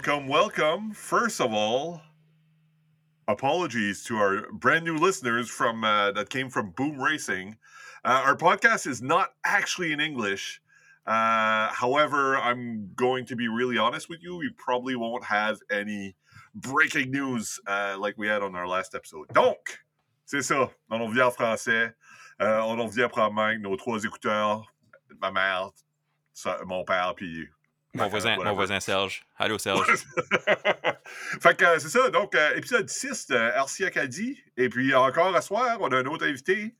[0.00, 0.92] Welcome, welcome.
[0.94, 2.00] First of all,
[3.28, 7.58] apologies to our brand new listeners from uh, that came from Boom Racing.
[8.02, 10.62] Uh, our podcast is not actually in English.
[11.06, 14.38] Uh, however, I'm going to be really honest with you.
[14.38, 16.16] We probably won't have any
[16.54, 19.28] breaking news uh, like we had on our last episode.
[19.34, 19.80] Donc,
[20.24, 20.70] c'est ça.
[20.90, 21.92] On en vient en français.
[22.40, 24.64] Euh, on en vient probablement avec nos trois écouteurs,
[25.20, 25.72] ma mère,
[26.32, 27.50] ça, mon père, puis
[27.94, 29.26] Mon voisin, mon voisin Serge.
[29.36, 29.84] Allô, Serge.
[31.40, 32.08] fait que euh, c'est ça.
[32.10, 34.38] Donc, euh, épisode 6 de RC Acadie.
[34.56, 36.76] Et puis, encore à soir, on a un autre invité.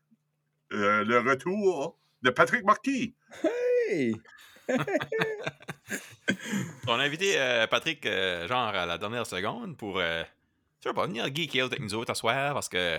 [0.73, 3.17] Euh, le retour de Patrick Marquis.
[3.89, 4.15] Hey!
[6.87, 10.01] On a invité euh, Patrick, euh, genre, à la dernière seconde pour.
[10.81, 12.99] Tu veux pas venir geeker avec nous autres à soir parce que.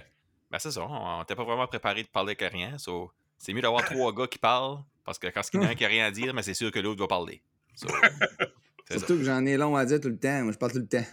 [0.49, 2.77] Ben, c'est ça, on n'était pas vraiment préparé de parler avec rien.
[2.77, 5.71] So, c'est mieux d'avoir trois gars qui parlent parce que quand il y en a
[5.71, 7.41] un qui a rien à dire, mais c'est sûr que l'autre va parler.
[7.81, 7.87] So,
[8.87, 8.99] c'est ça.
[8.99, 10.43] Surtout que j'en ai long à dire tout le temps.
[10.43, 11.05] Moi, je parle tout le temps.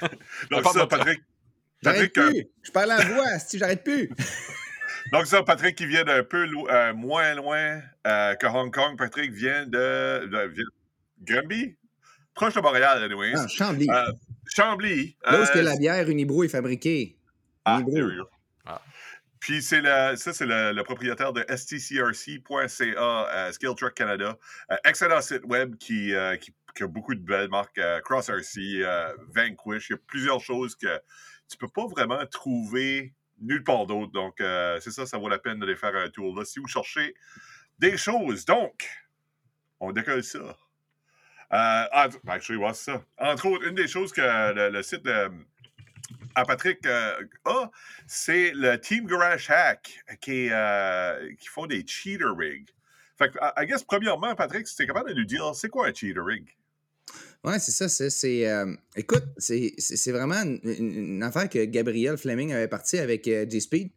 [0.50, 1.20] Donc, ça, de- Patrick.
[1.86, 2.46] Euh, plus!
[2.62, 4.10] Je parle à voix, si j'arrête plus!
[5.12, 8.96] donc, ça, Patrick qui vient d'un peu lo- euh, moins loin euh, que Hong Kong.
[8.98, 10.26] Patrick vient de.
[10.26, 10.52] de
[11.22, 11.76] Granby?
[12.34, 13.34] Proche de Montréal, anyways.
[13.36, 13.86] Ah, Chambly.
[13.88, 14.12] Euh,
[14.54, 15.16] Chambly.
[15.24, 17.16] Là où est-ce que la bière Unibro est fabriquée.
[17.64, 17.92] Ah, Unibro.
[17.94, 18.24] there we go.
[18.66, 18.82] Ah.
[19.40, 22.12] Puis c'est le, ça, c'est le, propriétaire de stcrc.ca,
[23.52, 24.38] Skill Truck Canada.
[24.70, 27.78] Euh, excellent site web qui, euh, qui, a beaucoup de belles marques.
[27.78, 28.82] euh, CrossRC,
[29.34, 31.00] Vanquish, il y a plusieurs choses que
[31.48, 34.12] tu peux pas vraiment trouver nulle part d'autre.
[34.12, 36.44] Donc, c'est ça, ça vaut la peine d'aller faire un tour là.
[36.44, 37.14] Si vous cherchez
[37.78, 38.88] des choses, donc,
[39.80, 40.56] on décolle ça.
[41.52, 43.04] Euh, ah, actually, ça.
[43.18, 44.20] Entre autres, une des choses que
[44.70, 45.08] le, site
[46.36, 47.70] à Patrick euh, a,
[48.06, 52.68] c'est le Team Garage Hack qui, est, euh, qui font des cheater rigs.
[53.18, 55.88] Fait que, I guess, premièrement, Patrick, si tu es capable de nous dire, c'est quoi
[55.88, 56.46] un cheater rig?
[57.42, 57.88] Ouais, c'est ça.
[57.88, 63.90] C'est, euh, écoute, c'est, vraiment une, affaire que Gabriel Fleming avait parti avec euh, G-Speed.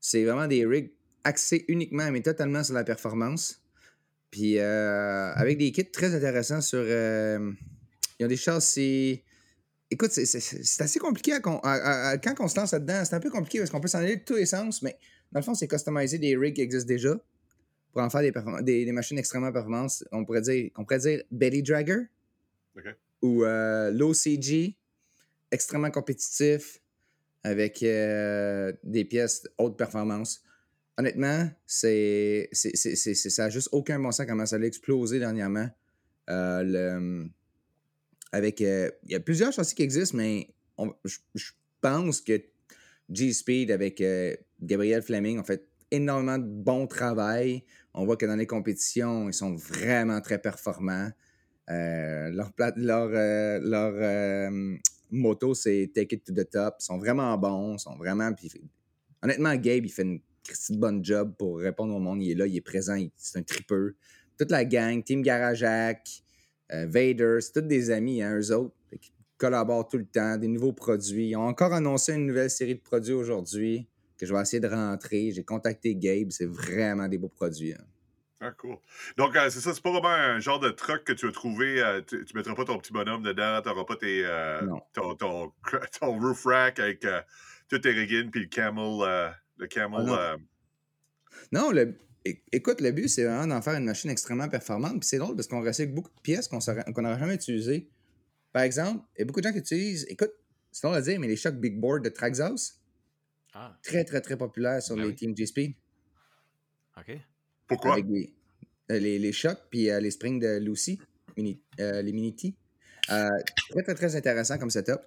[0.00, 0.92] C'est vraiment des rigs
[1.22, 3.62] axés uniquement, mais totalement sur la performance.
[4.30, 6.80] Puis euh, avec des kits très intéressants sur.
[6.80, 7.52] euh,
[8.18, 9.22] ils ont des châssis.
[9.94, 13.04] Écoute, c'est, assez compliqué à con- à- à- à- quand on se lance là-dedans.
[13.04, 14.98] C'est un peu compliqué parce qu'on peut s'en aller de tous les sens, mais
[15.30, 17.14] dans le fond, c'est customiser des rigs qui existent déjà
[17.92, 18.32] pour en faire des,
[18.64, 20.02] des, des machines extrêmement performantes.
[20.10, 22.00] On pourrait dire, on pourrait dire Belly Dragger
[23.22, 24.76] ou euh, low CG,
[25.52, 26.80] extrêmement compétitif,
[27.44, 30.42] avec euh, des pièces haute performance.
[30.98, 35.68] Honnêtement, c'est- ça n'a juste aucun bon sens comment ça a explosé dernièrement.
[36.30, 37.30] Euh, le-
[38.34, 40.48] avec, euh, il y a plusieurs châssis qui existent, mais
[41.04, 41.50] je
[41.80, 42.42] pense que
[43.08, 47.62] G-Speed avec euh, Gabriel Fleming ont fait énormément de bon travail.
[47.94, 51.10] On voit que dans les compétitions, ils sont vraiment très performants.
[51.70, 52.50] Euh, leur
[55.12, 56.74] moto, c'est Take It to the Top.
[56.80, 57.76] Ils sont vraiment bons.
[57.76, 58.32] ils sont vraiment.
[59.22, 60.20] honnêtement, Gabe, il fait une
[60.70, 62.20] bonne job pour répondre au monde.
[62.20, 63.94] Il est là, il est présent, c'est un tripeux.
[64.36, 66.23] Toute la gang, Team Garajac,
[66.72, 68.74] euh, Vader, c'est tous des amis, hein, eux autres.
[69.00, 71.28] Qu'ils collaborent tout le temps, des nouveaux produits.
[71.30, 73.86] Ils ont encore annoncé une nouvelle série de produits aujourd'hui
[74.18, 75.32] que je vais essayer de rentrer.
[75.32, 77.72] J'ai contacté Gabe, c'est vraiment des beaux produits.
[77.74, 77.84] hein.
[78.40, 78.76] Ah, cool.
[79.16, 81.82] Donc, euh, c'est ça, c'est pas vraiment un genre de truc que tu as trouvé.
[81.82, 84.60] euh, tu, tu mettras pas ton petit bonhomme dedans, tu n'auras pas tes, euh,
[84.92, 85.52] ton, ton,
[86.00, 87.06] ton roof rack avec
[87.68, 89.32] tous tes riggins puis le camel.
[89.56, 90.36] le camel Ah,
[91.52, 91.60] non.
[91.60, 91.94] Non, le,
[92.52, 95.00] écoute, le but, c'est vraiment d'en faire une machine extrêmement performante.
[95.00, 97.88] Puis c'est drôle parce qu'on recycle beaucoup de pièces qu'on qu'on n'aurait jamais utilisées.
[98.52, 100.30] Par exemple, il y a beaucoup de gens qui utilisent, écoute,
[100.70, 102.78] c'est drôle à dire, mais les chocs Big Board de Traxxas,
[103.52, 105.14] Ah, très, très, très populaires sur Ben les oui.
[105.14, 105.74] Team G-Speed.
[106.98, 107.18] ok.
[107.66, 107.92] pourquoi?
[107.94, 108.34] Avec les,
[108.90, 111.00] euh, les, les chocs, puis euh, les springs de Lucy,
[111.36, 112.54] mini, euh, les Mini-T.
[113.10, 113.28] Euh,
[113.70, 115.00] très, très, très intéressant comme setup.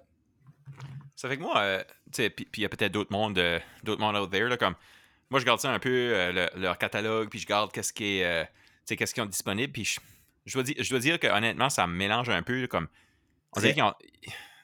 [1.16, 1.82] Ça fait que moi, euh,
[2.12, 4.48] tu sais, puis puis il y a peut-être d'autres mondes, euh, d'autres mondes out there,
[4.48, 4.74] là, comme
[5.30, 8.18] moi, je garde ça un peu, euh, le- leur catalogue, puis je garde qu'est-ce qui
[8.18, 8.44] est, euh,
[8.86, 10.00] qu'est-ce qu'ils ont disponible, puis je,
[10.46, 12.88] je dois dire, je dois dire que honnêtement, ça me mélange un peu, comme,
[13.54, 13.94] on dirait qu'ils ont,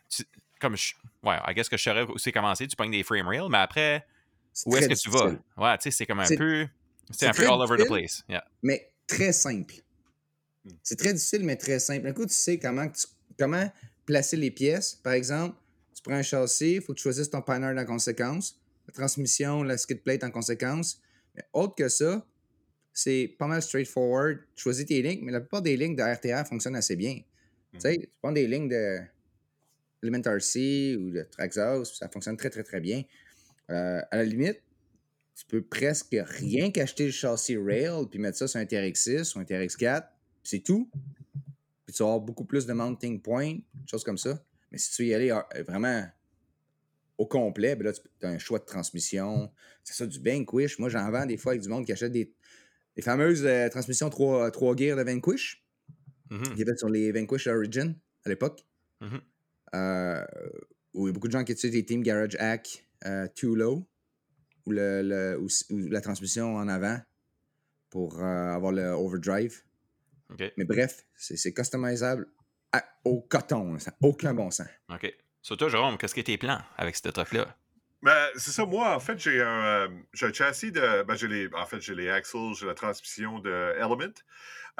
[0.08, 0.24] tu-
[0.60, 3.28] comme, je, ouais, I guess que je saurais où c'est commencé, tu pognes des frame
[3.28, 4.06] rails, mais après,
[4.66, 5.24] où est-ce que tu vas?
[5.56, 6.66] Ouais, tu sais, c'est comme un peu,
[7.10, 8.44] c'est un peu all over the place, yeah.
[8.62, 9.74] Mais très simple.
[10.64, 10.70] Hmm.
[10.82, 12.06] C'est très difficile, mais très simple.
[12.06, 13.06] Un coup, tu sais comment, tu-
[13.38, 13.70] comment
[14.06, 14.94] placer les pièces.
[14.94, 15.56] Par exemple,
[15.94, 18.58] tu prends un châssis, il faut que tu choisisses ton panel en conséquence.
[18.86, 21.00] La transmission, la skid plate en conséquence.
[21.34, 22.26] Mais autre que ça,
[22.92, 24.38] c'est pas mal straightforward.
[24.54, 27.20] Choisis tes lignes, mais la plupart des lignes de RTR fonctionnent assez bien.
[27.72, 29.00] Tu sais, tu prends des lignes de
[30.02, 33.02] Element RC ou de Traxxas, ça fonctionne très, très, très bien.
[33.70, 34.62] Euh, à la limite,
[35.34, 39.40] tu peux presque rien qu'acheter le châssis rail puis mettre ça sur un TRX6 ou
[39.40, 40.08] un TRX4, puis
[40.44, 40.88] c'est tout.
[41.86, 43.58] Puis tu vas avoir beaucoup plus de mounting points,
[43.90, 44.40] choses comme ça.
[44.70, 46.04] Mais si tu veux y aller euh, vraiment
[47.18, 49.52] au complet, ben là, tu as un choix de transmission.
[49.82, 50.78] C'est ça, du Vanquish.
[50.78, 52.32] Moi, j'en vends des fois avec du monde qui achète des,
[53.00, 55.60] fameuses euh, transmissions 3, 3 gears de Vanquish.
[56.30, 56.54] Mhm.
[56.54, 57.94] qui étaient sur les Vanquish Origin
[58.24, 58.64] à l'époque.
[59.00, 59.20] Mhm.
[59.74, 60.24] Euh,
[60.94, 63.54] où il y a beaucoup de gens qui utilisent des Team Garage Hack euh, Too
[63.54, 63.86] Low,
[64.64, 65.38] ou, le,
[65.90, 66.98] la transmission en avant
[67.90, 69.62] pour avoir le overdrive.
[70.56, 72.26] Mais bref, c'est customisable
[72.72, 73.78] à- au coton.
[73.78, 74.68] Ça n'a aucun bon sens.
[74.88, 75.14] OK.
[75.44, 77.54] Sur toi, Jérôme, qu'est-ce que tes plans avec ce truc-là?
[78.02, 81.02] Ben, c'est ça, moi, en fait, j'ai un, euh, j'ai un châssis de.
[81.02, 84.14] Ben, j'ai les, en fait, j'ai les axles, j'ai la transmission de Element.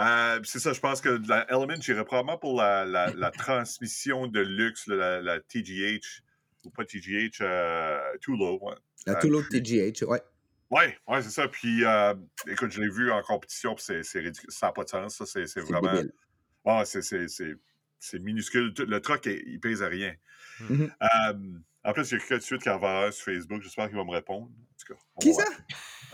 [0.01, 4.27] Euh, c'est ça, je pense que la Element, j'irais probablement pour la, la, la transmission
[4.27, 6.23] de luxe, la, la TGH,
[6.65, 8.59] ou pas TGH, euh, Too Low.
[8.63, 8.75] Ouais,
[9.05, 10.23] La Too Low puis- TGH, ouais.
[10.71, 11.47] ouais, ouais, c'est ça.
[11.47, 12.15] Puis, euh,
[12.47, 14.03] écoute, je l'ai vu en compétition, puis c'est.
[14.49, 15.27] Ça n'a pas de sens, ça.
[15.27, 15.93] C'est vraiment.
[15.93, 16.13] débile.
[16.65, 17.03] Ah, c'est,
[18.05, 18.73] c'est, minuscule.
[18.75, 20.15] Tout- Le truck, il il pèse à rien.
[20.61, 20.91] Mhm.
[21.03, 21.33] Euh,
[21.85, 23.63] en plus, il y a quelqu'un de suite qui en vend un sur Facebook.
[23.63, 24.47] J'espère qu'il va me répondre.
[24.47, 25.45] En tout cas, on Qui ça?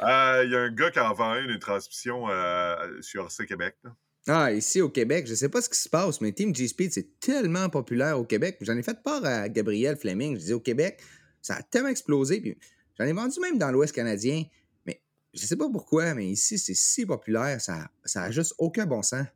[0.03, 3.47] Euh, Il y a un gars qui en vend une, une transmission euh, sur RC
[3.47, 3.77] Québec.
[3.85, 3.95] là.
[4.27, 7.19] Ah, ici au Québec, je sais pas ce qui se passe, mais Team G-Speed, c'est
[7.21, 8.59] tellement populaire au Québec.
[8.61, 10.35] J'en ai fait part à Gabriel Fleming.
[10.35, 11.01] Je disais au Québec,
[11.41, 12.41] ça a tellement explosé.
[12.41, 12.57] Puis
[12.99, 14.45] j'en ai vendu même dans l'Ouest canadien.
[14.87, 15.01] Mais
[15.33, 19.03] je sais pas pourquoi, mais ici, c'est si populaire, ça, ça a juste aucun bon
[19.03, 19.27] sens.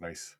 [0.00, 0.37] Nice.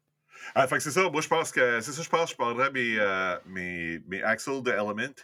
[0.55, 1.09] Ah, fait que c'est ça.
[1.11, 2.03] Moi, je pense que c'est ça.
[2.03, 5.15] Je pense que je prendrais mes, euh, mes, mes axles de Element.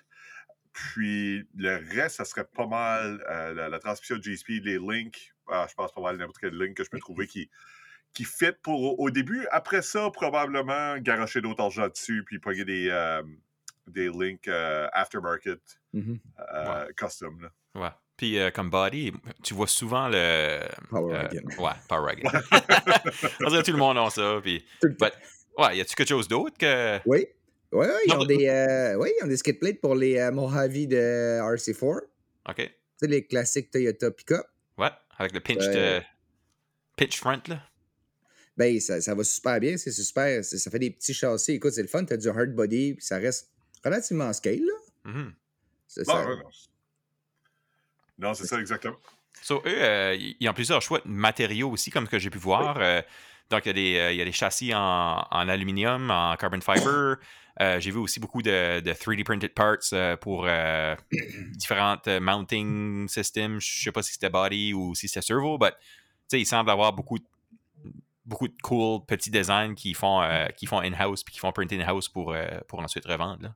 [0.73, 5.33] Puis le reste, ça serait pas mal euh, la, la transmission de G-Speed, les links.
[5.49, 7.49] Ah, je pense pas mal n'importe quel link que je peux trouver qui,
[8.13, 9.47] qui fit pour au, début.
[9.51, 13.23] Après ça, probablement garocher d'autres argent dessus, puis pogner des, euh,
[13.87, 15.61] des links euh, aftermarket
[15.93, 16.19] Mhm.
[16.55, 17.41] euh, custom.
[17.41, 17.51] Là.
[17.81, 17.91] Ouais.
[18.17, 19.13] Puis euh, comme body,
[19.43, 20.61] tu vois souvent le.
[20.89, 21.41] Power euh.
[21.59, 22.31] Ouais, Power Wagon.
[23.45, 24.39] On dirait que tout le monde a ça.
[24.43, 25.13] Puis, but,
[25.59, 26.99] ouais, y a-tu quelque chose d'autre que.
[27.07, 27.27] Oui.
[27.73, 30.17] Oui, oui, ils Non, ont des, euh, oui, ils ont des skid plates pour les
[30.19, 32.03] euh, Mojave de RC4.
[32.51, 32.57] OK.
[32.57, 32.65] Tu
[32.99, 34.45] sais, les classiques Toyota Pickup.
[34.79, 36.01] Ouais, avec le pinch de.
[36.97, 37.61] Pitch front, là.
[38.57, 39.77] Ben, ça, ça va super bien.
[39.77, 40.45] C'est super.
[40.45, 41.55] Ça fait des petits châssis.
[41.55, 42.05] Écoute, c'est le fun.
[42.05, 43.51] Tu as du hard body, puis ça reste
[43.85, 45.13] relativement scale, là.
[45.89, 46.29] C'est Non, ça.
[46.29, 46.37] ouais,
[48.19, 48.35] non.
[48.35, 48.97] C'est ça exactement.
[49.43, 52.79] So, eux, euh, ils ont plusieurs choix de matériaux aussi, comme que j'ai pu voir.
[52.79, 53.03] Euh,
[53.51, 56.37] donc, il y, a des, euh, il y a des châssis en, en aluminium, en
[56.37, 57.17] carbon fiber.
[57.61, 60.97] Euh, j'ai vu aussi beaucoup de, de 3D printed parts euh, pour euh,
[61.53, 63.61] différentes euh, mounting systems.
[63.61, 65.71] Je sais pas si c'était body ou si c'était servo, mais
[66.33, 67.25] il semble avoir beaucoup de,
[68.25, 71.73] beaucoup de cool petits designs qui font, euh, qui font in-house puis qui font print
[71.73, 73.43] in-house pour, euh, pour ensuite revendre.
[73.45, 73.55] là.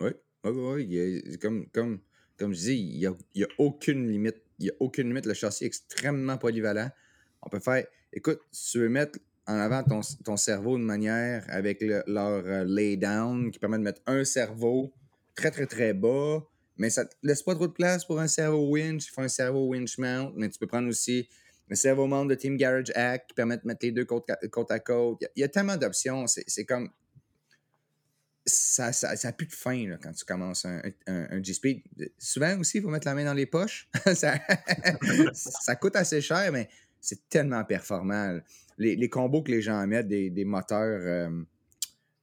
[0.00, 0.10] Oui,
[0.44, 1.38] oui, oui.
[1.38, 2.00] Comme, comme,
[2.38, 4.36] comme je dis, il n'y a, a aucune limite.
[4.58, 5.26] Il n'y a aucune limite.
[5.26, 6.90] Le châssis est extrêmement polyvalent.
[7.42, 7.86] On peut faire.
[8.12, 12.64] Écoute, tu veux mettre en avant ton, ton cerveau de manière avec le- leur euh,
[12.64, 14.92] lay-down qui permet de mettre un cerveau
[15.34, 16.44] très, très, très bas,
[16.76, 19.06] mais ça te laisse pas trop de place pour un cerveau winch.
[19.06, 21.28] Il faut un cerveau winch mount, mais tu peux prendre aussi
[21.68, 24.78] le cerveau mount de Team Garage Hack qui permet de mettre les deux côte, à
[24.80, 25.18] côte.
[25.20, 26.26] Il y y a tellement d'options.
[26.26, 26.90] C'est comme
[28.48, 31.82] ça, ça, ça a plus de fin quand tu commences un, un, G-Speed.
[32.18, 33.88] Souvent aussi, il faut mettre la main dans les poches.
[34.14, 34.38] ça,
[35.32, 36.68] ça coûte assez cher, mais
[37.00, 38.38] c'est tellement performant.
[38.78, 41.42] Les, combos que les gens mettent, des, des moteurs euh,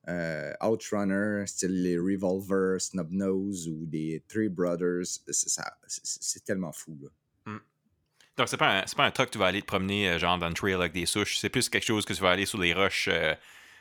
[0.08, 6.98] euh, Outrunner, style les Revolver, Snubnose ou des Three Brothers, c'est tellement fou.
[7.02, 7.10] Là.
[8.38, 10.50] Donc, c'est pas, pas un truck que tu vas aller te promener euh, genre dans
[10.50, 11.38] le trail avec des souches.
[11.38, 13.10] C'est plus quelque chose que tu vas aller sur les roches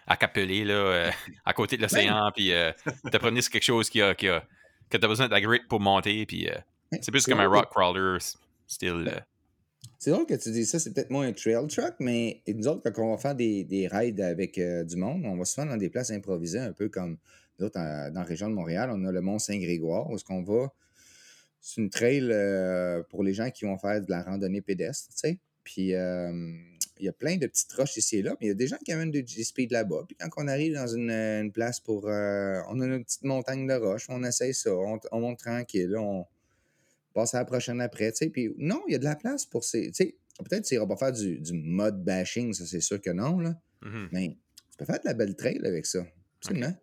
[0.07, 1.11] à Capelé, là, euh,
[1.45, 2.73] à côté de l'océan, puis euh,
[3.11, 4.45] te promener sur quelque chose qui a, qui a,
[4.91, 6.55] que tu as besoin de la grit pour monter, puis euh,
[7.01, 8.19] c'est plus comme un rock crawler
[8.67, 9.11] style.
[9.13, 9.21] euh,
[9.99, 12.89] C'est drôle que tu dis ça, c'est peut-être moins un trail truck, mais nous autres,
[12.91, 15.89] quand on va faire des, des rides avec du monde, on va souvent dans des
[15.91, 17.17] places improvisées, un peu comme
[17.59, 20.43] nous autres, en- dans la région de Montréal, on a le Mont-Saint-Grégoire, où est-ce qu'on
[20.43, 20.73] va.
[21.61, 25.19] C'est une trail euh, pour les gens qui vont faire de la randonnée pédestre, tu
[25.19, 25.39] sais.
[25.63, 26.53] Puis euh,
[26.99, 28.67] il y a plein de petites roches ici et là, mais il y a des
[28.67, 30.05] gens qui amènent du G-Speed là-bas.
[30.07, 32.09] Puis quand on arrive dans une, une place pour.
[32.09, 35.95] euh, on a une petite montagne de roches, on essaye ça, on, on monte tranquille,
[35.99, 36.27] on
[37.13, 38.31] passe à la prochaine après, tu sais.
[38.31, 39.89] Puis non, il y a de la place pour ces.
[39.89, 43.11] Tu sais, peut-être tu n'iras pas faire du, du mud bashing, ça c'est sûr que
[43.11, 43.55] non, là.
[43.83, 44.09] mhm.
[44.13, 44.37] Mais
[44.71, 46.05] tu peux faire de la belle trail avec ça.
[46.39, 46.75] Absolument.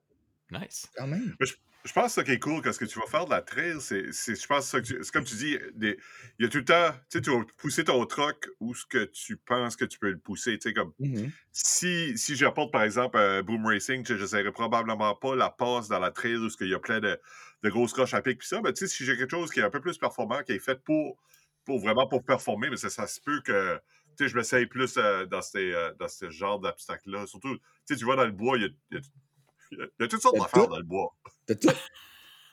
[0.52, 0.88] Nice.
[0.96, 1.36] Quand même.
[1.40, 1.54] Je
[1.94, 3.78] pense que ça qui est cool, que ce que tu vas faire de la trail,
[3.82, 5.98] c'est, c'est- je pense que ça que tu- c'est comme tu dis, des-
[6.38, 8.86] il y a tout le temps, tu sais, tu vas pousser ton truck où ce
[8.86, 11.32] que tu penses que tu peux le pousser, tu sais, comme Mhm.
[11.52, 15.88] si, si j'apporte par exemple un Boom Racing, tu sais, j'essaierai probablement pas la passe
[15.90, 17.20] dans la trail où il y a plein de,
[17.64, 19.60] de grosses roches à pic, puis ça, mais tu sais, si j'ai quelque chose qui
[19.60, 21.18] est un peu plus performant, qui est fait pour,
[21.66, 23.80] pour vraiment pour performer, mais ça, ça se peut que
[24.18, 27.28] tu sais, je m'essaye plus euh, dans, ces, euh, dans ce genre d'obstacle-là.
[27.28, 29.04] Surtout, tu sais, tu vois dans le bois, il y a, il y a-
[30.00, 31.14] il y a- toutes sortes d'affaires dans le bois.
[31.46, 31.70] T'as tout.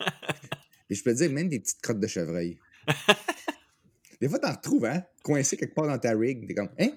[0.90, 2.58] Et je peux te dire, même des petites crottes de chevreuil.
[4.20, 5.02] Des fois, t'en retrouves, hein?
[5.22, 6.46] Coincé quelque part dans ta rig.
[6.48, 6.90] T'es comme, hein?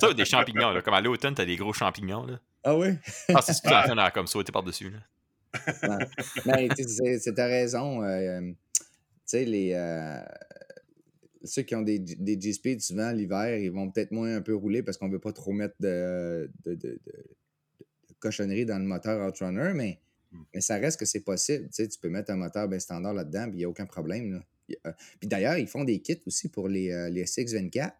[0.00, 0.80] Ça, des champignons, là.
[0.80, 2.40] Comme à l'automne, t'as des gros champignons, là.
[2.64, 2.98] Ah ouais?
[3.34, 5.98] Ah, c'est super fun à comme sauter par-dessus, là.
[6.46, 8.02] Mais tu sais, c'est- c'est ta raison.
[8.02, 8.54] euh, tu
[9.26, 9.72] sais, les.
[9.74, 10.22] euh,
[11.44, 14.82] ceux qui ont des, des G-Speed, souvent, l'hiver, ils vont peut-être moins un peu rouler
[14.82, 17.24] parce qu'on veut pas trop mettre de, de, de, de-
[18.20, 19.98] cochonnerie dans le moteur Outrunner, mais,
[20.32, 20.42] Mm.
[20.54, 21.64] mais ça reste que c'est possible.
[21.64, 23.86] Tu sais, tu peux mettre un moteur bien standard là-dedans, puis il n'y a aucun
[23.86, 24.32] problème.
[24.34, 24.44] Là.
[24.84, 27.92] A- Puis d'ailleurs, ils font des kits aussi pour les, euh, les SX24.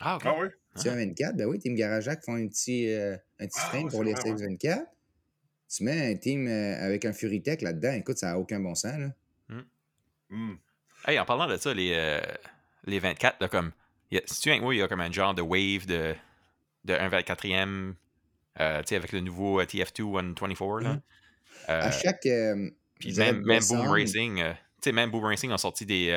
[0.00, 0.22] Ah, ok.
[0.26, 0.48] Ah oui?
[0.80, 3.66] Tu as un 24, ben oui, Team Garageac font un petit, euh, un petit Ah,
[3.68, 4.36] frame pour les vrai, ouais.
[4.36, 4.86] SX24.
[5.68, 8.98] Tu mets un team euh, avec un Furitech là-dedans, écoute, ça n'a aucun bon sens.
[8.98, 9.10] Là.
[10.30, 10.54] Hmm.
[11.06, 12.20] Hey, en parlant de ça, les, euh,
[12.86, 13.70] les 24, là, comme.
[14.10, 16.14] il y a- Si tu moi, il y a comme un genre de wave de,
[16.84, 17.94] de 1 24e,
[18.60, 20.02] euh, avec le nouveau euh, TF2
[20.38, 20.92] 124, là.
[20.94, 21.00] Mhm.
[21.68, 22.26] Euh, à chaque.
[23.00, 24.42] Puis même, même Boom Racing,
[24.92, 26.10] même Boom Racing ont sorti des,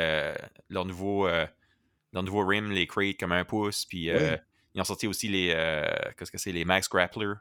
[0.70, 5.27] leur, nouveau, leur nouveau rim, les crates comme un pouce, puis ils ont sorti aussi
[5.27, 5.48] les,
[6.17, 7.34] qu'est-ce que c'est, les Max Grappler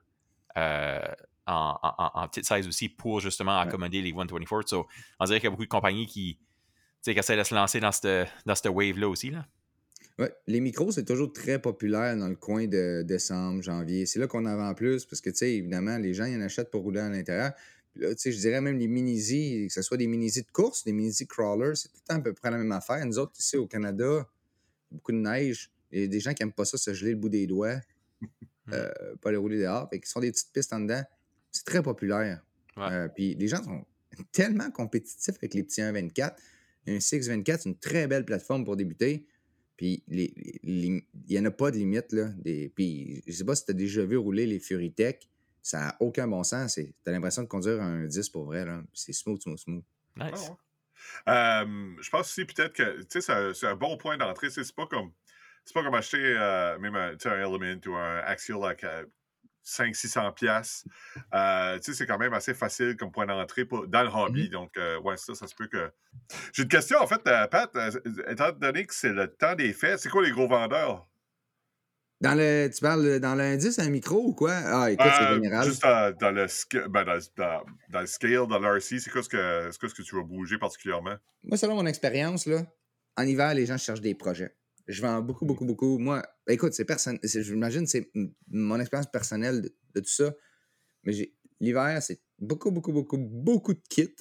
[0.56, 1.00] en,
[1.46, 3.66] en, en- en petite size aussi pour justement Ouais.
[3.68, 4.68] accommoder les 124.
[4.68, 4.86] So,
[5.20, 6.38] on dirait qu'il y a beaucoup de compagnies qui,
[7.02, 9.30] qui essaient de se lancer dans cette, dans cette wave-là aussi.
[9.30, 9.44] Là.
[10.18, 14.06] Ouais, les micros, c'est toujours très populaire dans le coin de décembre, janvier.
[14.06, 16.40] C'est là qu'on en vend plus parce que, tu sais, évidemment, les gens, ils en
[16.40, 17.52] achètent pour rouler à l'intérieur.
[17.92, 20.52] Puis là, tu sais, je dirais même les mini-Z, que ce soit des mini-Z de
[20.52, 23.04] course, des mini-Z crawlers, c'est tout le temps à peu près la même affaire.
[23.04, 24.26] Nous autres, ici au Canada,
[24.90, 25.70] beaucoup de neige.
[25.92, 27.78] Il y a des gens qui n'aiment pas ça, se geler le bout des doigts,
[28.72, 29.88] euh, pas les rouler dehors.
[29.90, 31.02] Fait qu'ils sont des petites pistes en dedans.
[31.52, 32.42] C'est très populaire.
[32.76, 32.84] Ouais.
[32.90, 33.84] Euh, puis les gens sont
[34.32, 36.34] tellement compétitifs avec les petits 1.24.
[36.88, 39.26] Un 6.24, c'est une très belle plateforme pour débuter.
[39.76, 40.86] Puis les- les- les-
[41.28, 42.12] il n'y en a pas de limite.
[42.12, 45.28] Là, des, puis je sais pas si tu as déjà vu rouler les Furitech.
[45.62, 46.74] Ça n'a aucun bon sens.
[46.76, 48.64] Tu as l'impression de conduire un 10 pour vrai.
[48.64, 48.82] là.
[48.94, 49.84] C'est smooth, smooth, smooth.
[50.16, 50.30] Nice.
[50.34, 50.56] Ah ouais.
[51.28, 54.48] Euh, je pense aussi peut-être que tu sais, c'est un- c'est un bon point d'entrée.
[54.50, 55.12] C'est pas comme
[55.64, 58.74] c'est pas comme acheter euh, même un, un Element ou un Axial à
[59.66, 60.32] 500-600$.
[60.34, 60.86] piastres.
[61.34, 64.48] Euh, tu sais, c'est quand même assez facile comme point d'entrée pour- dans le hobby.
[64.48, 65.90] Donc, euh, ouais, ça, ça se peut que.
[66.52, 67.70] J'ai une question, en fait, euh, Pat.
[68.28, 71.06] étant donné que c'est le temps des fêtes, c'est quoi les gros vendeurs?
[72.22, 74.52] Dans le, tu parles dans l'indice, un micro ou quoi?
[74.54, 75.66] Ah, écoute, c'est général.
[75.66, 76.46] Juste dans, dans le,
[76.88, 80.16] ben, dans, le scale, dans l'RC, c'est quoi, ce que, c'est quoi ce que tu
[80.16, 81.16] vas bouger particulièrement?
[81.44, 82.62] Moi, selon mon expérience, là,
[83.18, 84.54] en hiver, les gens cherchent des projets.
[84.86, 85.98] Je vends beaucoup, beaucoup, beaucoup.
[85.98, 87.18] Moi, ben, écoute, c'est personne.
[87.22, 88.10] c'est-
[88.48, 90.34] mon expérience personnelle de, tout ça.
[91.04, 91.12] Mais
[91.60, 94.14] l'hiver, c'est beaucoup, beaucoup, beaucoup, beaucoup de kits.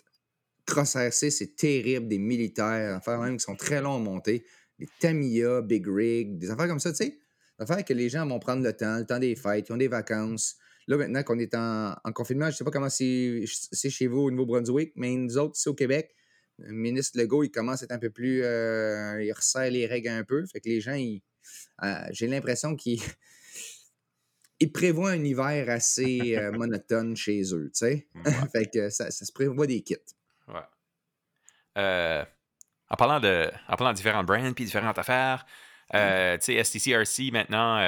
[0.66, 2.08] Cross RC, c'est terrible.
[2.08, 4.46] Des militaires, affaires même qui sont très longs à monter.
[4.80, 7.10] Des Tamiya, Big Rig, des affaires comme ça, tu sais.
[7.10, 9.78] Des affaires que les gens vont prendre le temps, le temps des fêtes, ils ont
[9.78, 10.56] des vacances.
[10.88, 14.32] Là, maintenant qu'on est en, en confinement, je sais pas comment c'est chez vous au
[14.32, 16.16] Nouveau-Brunswick, mais nous autres, ici au Québec,
[16.60, 18.44] le ministre Legault, il commence à être un peu plus.
[18.44, 20.46] euh, il resserre les règles un peu.
[20.46, 20.98] Fait que les gens,
[21.84, 23.02] euh, j'ai l'impression qu'ils
[24.60, 28.08] ils prévoient un hiver assez euh, monotone chez eux, tu sais.
[28.16, 28.32] Ouais.
[28.52, 29.96] fait que ça, ça se prévoit des kits.
[30.48, 32.26] Ouais.
[32.90, 35.46] En, parlant de, en parlant de différents brands puis différentes affaires,
[35.92, 37.80] tu sais, STCRC maintenant,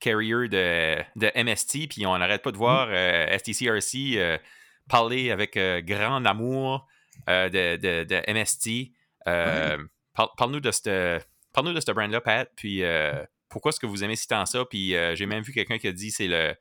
[0.00, 4.40] carrier de, de MST, puis on n'arrête pas de voir euh, STCRC
[4.88, 6.86] parler avec grand amour
[7.28, 8.92] euh, de, de, de MST.
[9.26, 9.78] Euh,
[10.12, 14.26] parle- Parle-nous de ce parle brand-là, Pat, puis euh, pourquoi est-ce que vous aimez si
[14.26, 14.64] tant ça?
[14.64, 16.54] Puis j'ai même vu quelqu'un qui a dit c'est le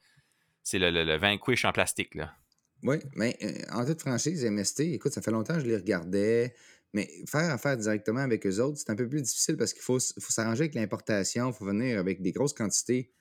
[0.63, 2.33] c'est le, le, le Vanquish en plastique, là.
[2.83, 6.53] Oui, mais euh, en toute franchise, MST, écoute, ça fait longtemps que je les regardais,
[6.93, 9.99] mais faire affaire directement avec eux autres, c'est un peu plus difficile parce qu'il faut,
[9.99, 13.11] s'arranger avec l'importation, il faut venir avec des grosses quantités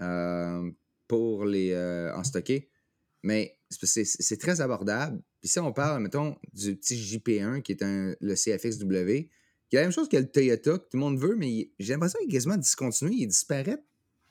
[0.00, 0.70] euh,
[1.08, 2.70] pour les euh, en stocker.
[3.24, 5.22] Mais c'est- très abordable.
[5.40, 9.28] Puis si on parle, mettons, du petit JP1 qui est un, le CFXW,
[9.68, 11.92] qui est la même chose que le Toyota, que tout le monde veut, mais j'ai
[11.92, 13.82] l'impression qu'il est quasiment discontinué, il disparaît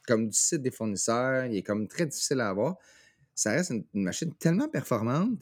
[0.07, 2.77] comme du site des fournisseurs, il est comme très difficile à avoir
[3.39, 5.41] ça reste une, machine tellement performante.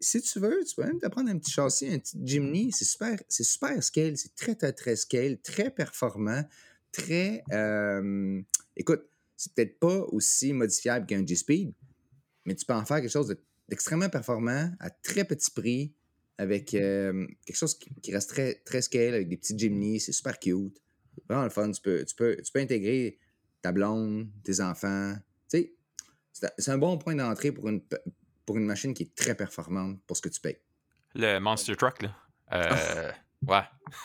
[0.00, 2.72] Si tu veux, tu peux même te prendre un petit châssis, un petit Jimny.
[2.72, 6.42] C'est super, c'est super scale, c'est très, très, très scale, très performant,
[6.90, 7.44] très.
[7.52, 8.40] euh,
[8.76, 9.02] écoute,
[9.36, 11.74] c'est peut-être pas aussi modifiable qu'un G-Speed,
[12.44, 15.94] mais tu peux en faire quelque chose de- d'extrêmement performant à très petit prix,
[16.38, 20.00] avec euh, quelque chose qui, qui reste très, très scale, avec des petits Jimny.
[20.00, 20.80] C'est super cute.
[21.28, 21.70] Vraiment le fun.
[21.70, 23.18] Tu peux, tu peux, tu peux intégrer
[23.62, 25.14] ta blonde, tes enfants.
[25.50, 25.58] Tu
[26.32, 27.80] sais, c'est un bon point d'entrée pour une,
[28.44, 30.58] pour une machine qui est très performante pour ce que tu payes.
[31.14, 32.16] Le Monster Truck, là.
[32.52, 33.12] Euh,
[33.46, 33.60] Ouais,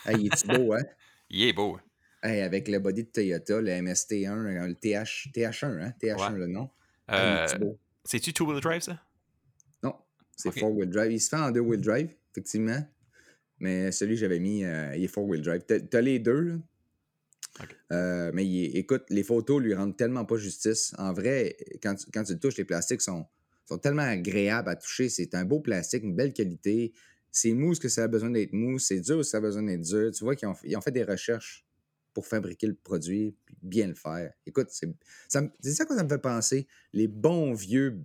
[0.06, 0.84] Hey, il est beau, hein?
[1.30, 1.80] il est beau.
[2.22, 5.94] Hey, avec le body de Toyota, le MST1, euh, le TH, TH1, hein?
[6.00, 6.38] TH1 Ouais.
[6.40, 6.70] le nom.
[7.10, 7.80] Euh, il est beau?
[8.10, 9.00] C'est-tu two-wheel drive, ça?
[9.84, 9.94] Non,
[10.36, 11.12] c'est four-wheel drive.
[11.12, 12.84] Il se fait en deux-wheel drive, effectivement.
[13.60, 15.62] Mais celui que j'avais mis, euh, il est four-wheel drive.
[15.62, 16.56] T'as les deux, là?
[17.92, 20.92] Euh, mais il écoute, les photos lui rendent tellement pas justice.
[20.98, 23.28] En vrai, quand tu, quand tu le touches, les plastiques sont,
[23.68, 25.08] sont tellement agréables à toucher.
[25.08, 26.94] C'est un beau plastique, une belle qualité.
[27.32, 28.80] C'est mou ce que ça a besoin d'être mou.
[28.80, 30.10] C'est dur ce que ça a besoin d'être dur.
[30.12, 31.64] Tu vois qu'ils ont, ils ont fait des recherches
[32.20, 34.34] pour fabriquer le produit, puis bien le faire.
[34.46, 34.94] Écoute, c'est
[35.30, 36.68] ça, ça que ça me fait penser?
[36.92, 37.98] Les bons vieux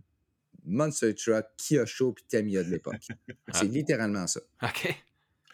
[0.64, 3.08] Monster Truck, Kyosho puis Tamiya de l'époque.
[3.52, 4.40] C'est littéralement ça.
[4.62, 4.94] OK.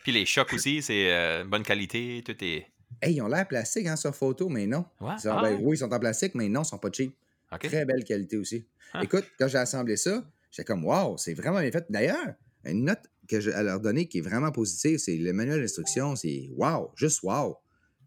[0.02, 2.66] Puis les chocs aussi, c'est euh, bonne qualité, tout est...
[3.02, 4.84] Hey, ils ont l'air plastique hein, sur photo, mais non.
[5.00, 7.14] Ils sont- Ah, ben, oui, ils sont en plastique, mais non, ils sont pas cheap.
[7.62, 8.64] Très belle qualité aussi.
[8.92, 9.02] Ah.
[9.02, 11.86] Écoute, quand j'ai assemblé ça, j'étais comme wow, c'est vraiment bien fait.
[11.88, 15.60] D'ailleurs, une note que je, à leur donner qui est vraiment positive, c'est le manuel
[15.60, 17.56] d'instruction, c'est wow, juste wow.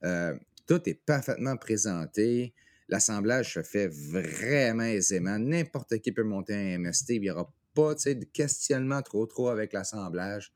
[0.05, 0.35] Euh,
[0.67, 2.53] tout est parfaitement présenté.
[2.89, 5.37] L'assemblage se fait vraiment aisément.
[5.39, 7.15] N'importe qui peut monter un MST.
[7.15, 10.53] Il n'y aura pas tu sais, de questionnement trop trop avec l'assemblage.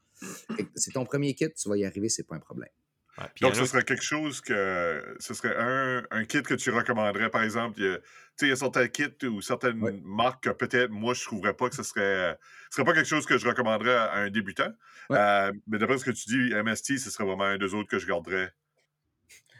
[0.75, 2.69] C'est ton premier kit, tu vas y arriver, c'est pas un problème.
[3.17, 5.15] Ouais, Donc, ce serait quelque chose que.
[5.19, 7.79] Ce serait un, un kit que tu recommanderais, par exemple.
[7.79, 8.03] Il y a, tu
[8.35, 9.99] sais, il y a certains kits ou certaines Ouais.
[10.03, 12.37] marques que peut-être moi, je ne trouverais pas que ce serait.
[12.69, 14.71] Ce serait pas quelque chose que je recommanderais à un débutant.
[15.09, 15.17] Ouais.
[15.17, 17.97] Euh, mais d'après ce que tu dis, MST, ce serait vraiment un des autres que
[17.97, 18.53] je garderais.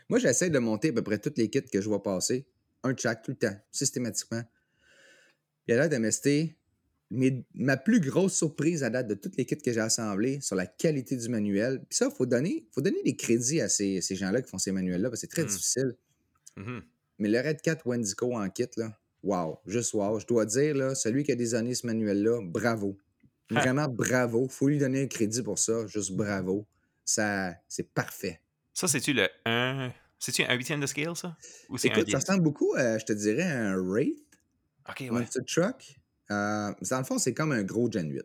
[0.09, 2.47] Moi, j'essaie de monter à peu près tous les kits que je vois passer.
[2.83, 4.43] Un chaque, tout le temps, systématiquement.
[5.65, 6.55] Puis à date d'MST,
[7.55, 10.65] ma plus grosse surprise à date de toutes les kits que j'ai assemblés sur la
[10.65, 11.79] qualité du manuel.
[11.89, 14.57] Puis ça, il faut donner, faut donner des crédits à ces, ces gens-là qui font
[14.57, 15.47] ces manuels-là, parce que c'est très Mm.
[15.47, 15.95] difficile.
[16.57, 16.81] Mhm.
[17.19, 20.19] Mais le Red Cat Wendigo en kit, là, wow, juste wow.
[20.19, 22.97] Je dois dire, là, celui qui a désigné ce manuel-là, bravo.
[23.49, 23.61] Ah.
[23.61, 24.47] Vraiment bravo.
[24.49, 26.65] faut lui donner un crédit pour ça, juste bravo.
[27.05, 28.41] Ça, c'est parfait.
[28.77, 29.91] Ça, c'est-tu le 1...
[30.19, 31.35] C'est-tu un huitième de scale, ça?
[31.69, 32.23] Ou c'est un Écoute, ça 10?
[32.23, 34.17] ressemble beaucoup, à, je te dirais, à un Wraith.
[34.87, 35.09] OK, ouais.
[35.09, 35.95] Monster Truck.
[36.29, 38.21] Euh, dans le fond, c'est comme un gros Gen 8.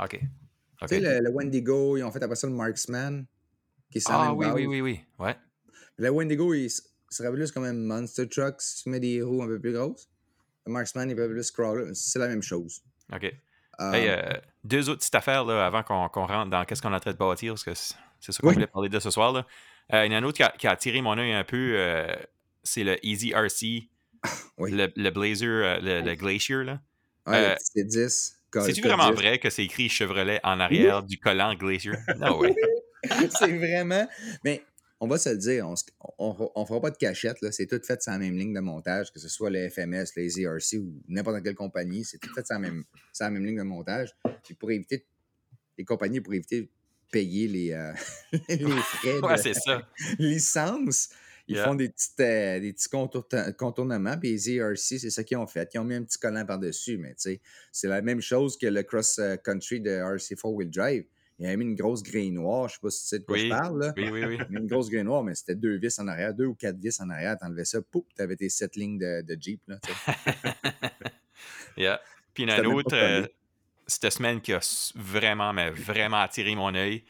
[0.00, 0.20] OK.
[0.20, 3.26] Tu sais, le, le Wendigo, ils ont fait après ça le Marksman,
[3.90, 4.54] qui est Ah oui, base.
[4.54, 5.00] oui, oui, oui.
[5.18, 5.36] Ouais.
[5.96, 6.70] Le Wendigo, il
[7.10, 10.08] serait plus comme un Monster Truck si tu mets des roues un peu plus grosses.
[10.66, 11.90] Le Marksman, il est un peu plus crawler.
[11.94, 12.80] C'est la même chose.
[13.12, 13.24] OK.
[13.24, 14.20] Euh, Hey, euh,
[14.62, 17.16] deux autres petites affaires là, avant qu'on rentre dans qu'est-ce qu'on est en train de
[17.16, 18.54] bâtir, parce que c'est ça qu'on Oui.
[18.54, 19.32] voulait parler de ce soir.
[19.32, 19.46] Là.
[19.92, 21.44] Euh, il y en a un autre qui a, qui a attiré mon œil un
[21.44, 22.14] peu, euh,
[22.62, 23.88] c'est le Easy RC,
[24.58, 24.70] Oui.
[24.72, 26.62] le, le Blazer, euh, le, le Glacier.
[26.64, 26.80] Là.
[27.26, 28.34] ouais, C10.
[28.50, 29.16] col- C'est-tu col vraiment 10.
[29.16, 31.92] vrai que c'est écrit Chevrolet en arrière du collant Glacier?
[32.18, 32.54] Non, oui.
[33.30, 34.06] c'est vraiment.
[34.44, 34.62] Mais
[35.00, 35.66] on va se le dire,
[36.18, 37.38] on, on fera pas de cachette.
[37.52, 40.28] C'est tout fait sur la même ligne de montage, que ce soit le FMS, le
[40.28, 42.04] ZRC ou n'importe quelle compagnie.
[42.04, 44.14] C'est tout fait sur la, même, sur la même ligne de montage.
[44.44, 45.06] Puis pour éviter,
[45.78, 46.70] les compagnies, pour éviter
[47.10, 47.92] payer les, euh,
[48.48, 49.82] les frais de ça.
[50.18, 51.08] licence,
[51.48, 51.64] ils Yeah.
[51.64, 53.26] font des, petites, euh, des petits contour-
[53.58, 54.16] contournements.
[54.18, 55.68] Puis les ZRC, c'est ça qu'ils ont fait.
[55.74, 56.96] Ils ont mis un petit collant par-dessus.
[56.96, 57.40] Mais tu sais,
[57.72, 61.04] c'est la même chose que le cross-country de RC4 Wheel Drive.
[61.40, 62.68] Il a mis une grosse grille noire.
[62.68, 63.44] Je sais pas si tu sais de quoi Oui.
[63.44, 63.80] je parle.
[63.80, 63.94] Là.
[63.96, 64.38] Oui, oui, oui.
[64.50, 67.08] Une grosse grille noire, mais c'était deux vis en arrière, deux ou quatre vis en
[67.10, 67.36] arrière.
[67.38, 69.60] T'enlevais ça, pouf, t'avais tes sept lignes de, de Jeep.
[69.66, 69.78] Là.
[71.76, 72.00] Yeah.
[72.34, 73.26] Puis il y en a C'était un même autre euh,
[73.90, 74.60] cette semaine qui a
[74.94, 77.04] vraiment, mais vraiment attiré mon œil.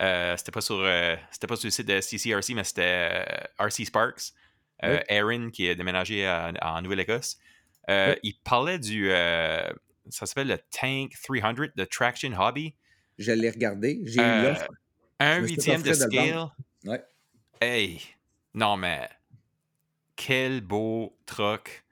[0.00, 3.24] Euh, c'était pas sur euh, c'était pas sur le site de CCRC, mais c'était
[3.60, 4.32] euh, RC Sparks.
[4.80, 6.28] Aaron, qui est déménagé
[6.62, 7.38] en Nouvelle-Écosse.
[7.88, 8.14] Oui.
[8.22, 9.08] Il parlait du.
[9.08, 12.74] ça s'appelle le Tank 300 de Traction Hobby.
[13.18, 14.68] Je l'ai regardé, j'ai eu l'offre.
[15.18, 16.46] Un huitième de le scale.
[16.84, 17.02] Ouais.
[17.60, 18.00] Hey!
[18.54, 19.08] Non, mais.
[20.14, 21.84] Quel beau truck.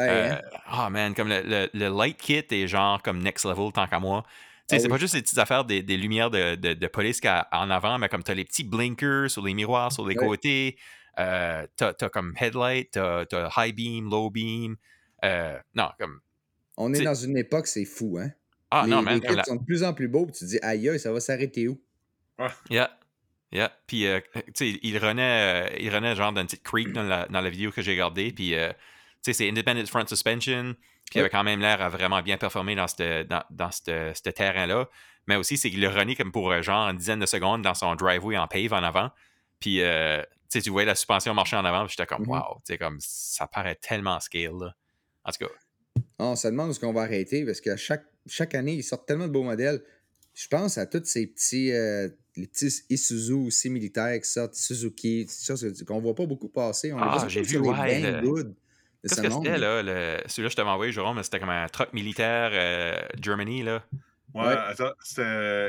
[0.00, 0.40] Euh, hein?
[0.66, 4.00] Ah man, comme le, le- le light kit est genre comme next level tant qu'à
[4.00, 4.24] moi.
[4.26, 4.90] Tu sais, Ah c'est oui.
[4.90, 7.46] pas juste les petites affaires des, des lumières de, de, de police qu'il y a
[7.52, 10.26] en avant, mais comme t'as les petits blinkers sur les miroirs, sur les Ouais.
[10.26, 10.76] côtés.
[11.18, 14.76] Euh, t'as, t'as comme headlight, t'as, t'as high beam, low beam.
[15.24, 16.20] Euh, non, comme.
[16.76, 18.30] On est dans une époque, c'est fou, hein?
[18.72, 19.20] Ah les non, les man.
[19.36, 21.20] la- sont de plus en plus beaux, puis tu te dis, aïe, aïe, ça va
[21.20, 21.80] s'arrêter où?
[22.68, 22.90] Yeah.
[23.52, 23.70] Yeah.
[23.86, 27.04] Puis, euh, tu sais, il renaît, euh, il renaît genre dans une petite creek dans
[27.04, 28.32] la, dans la vidéo que j'ai regardée.
[28.32, 28.72] Puis, euh,
[29.32, 30.74] c'est Independent Front Suspension.
[31.06, 33.70] Puis, il avait quand même l'air à vraiment bien performer dans ce dans, dans
[34.32, 34.88] terrain-là.
[35.26, 37.74] Mais aussi, c'est qu'il le renaît comme pour euh, genre une dizaine de secondes dans
[37.74, 39.10] son driveway en pave en avant.
[39.60, 41.86] Puis, euh, tu voyais la suspension marcher en avant.
[41.86, 42.28] Puis, j'étais comme, Mhm.
[42.30, 44.74] wow, comme ça paraît tellement scale, là.
[45.24, 45.50] En tout cas,
[46.18, 49.06] On se demande où est-ce qu'on va arrêter parce que chaque, chaque année, ils sortent
[49.06, 49.82] tellement de beaux modèles.
[50.34, 55.26] Je pense à tous ces petits, euh, les petits Isuzu aussi militaires qui sortent, Suzuki,
[55.86, 56.92] qu'on voit pas beaucoup passer.
[56.92, 58.54] On Ah, j'ai vu, ouais, le-
[59.08, 59.82] qu'est-ce ce que c'était, là?
[59.82, 60.18] Le...
[60.26, 63.82] Celui-là, je t'avais envoyé, Jérôme, mais c'était comme un truck militaire euh, Germany, là.
[64.34, 64.54] Ouais, Ouais.
[64.68, 65.22] attends, c'était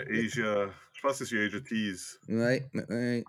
[0.09, 0.67] Asia.
[0.93, 2.19] Je pense que c'est sur Asia Tease.
[2.29, 3.23] Ouais, ouais, ouais.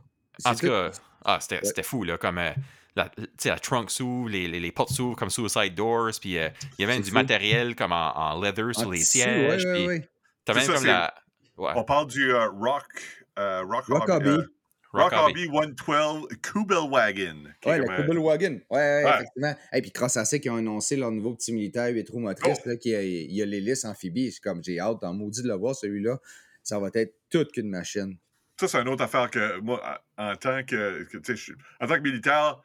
[0.45, 0.91] En tout cas,
[1.25, 1.65] ah, c'était Ouais.
[1.65, 2.51] c'était fou, là, comme euh,
[2.95, 6.39] la, tu sais, la trunk s'ouvre, les, les, les portes s'ouvrent comme Suicide Doors, puis
[6.39, 7.15] euh, il y avait du fou.
[7.15, 10.09] matériel comme en, en leather En sur les tissu, sièges, ouais, ouais, puis ouais.
[10.45, 11.15] t'as C'est même ça, comme c'est- la...
[11.59, 12.85] Ouais, On parle du euh, Rock.
[13.39, 14.43] euh, Rock Rockabilly.
[14.97, 17.55] Euh, Rock Rockabilly 112 Kubelwagen.
[17.61, 18.61] qui Ouais, le comme un- Kubel Wagon.
[18.71, 19.11] Ouais, ouais, Ouais.
[19.15, 19.55] effectivement.
[19.73, 22.59] Et puis, grâce à ça, qu'ils ont annoncé leur nouveau petit militaire 8 roues motrices,
[22.65, 22.69] Oh.
[22.69, 24.33] là, qui a, il y a l'hélice amphibie.
[24.33, 26.19] C'est comme, j'ai hâte, en maudit de le voir, celui-là.
[26.63, 28.17] Ça va être toute qu'une machine.
[28.59, 31.07] Ça, c'est une autre affaire que moi, en tant que,
[31.81, 32.63] en tant que militaire,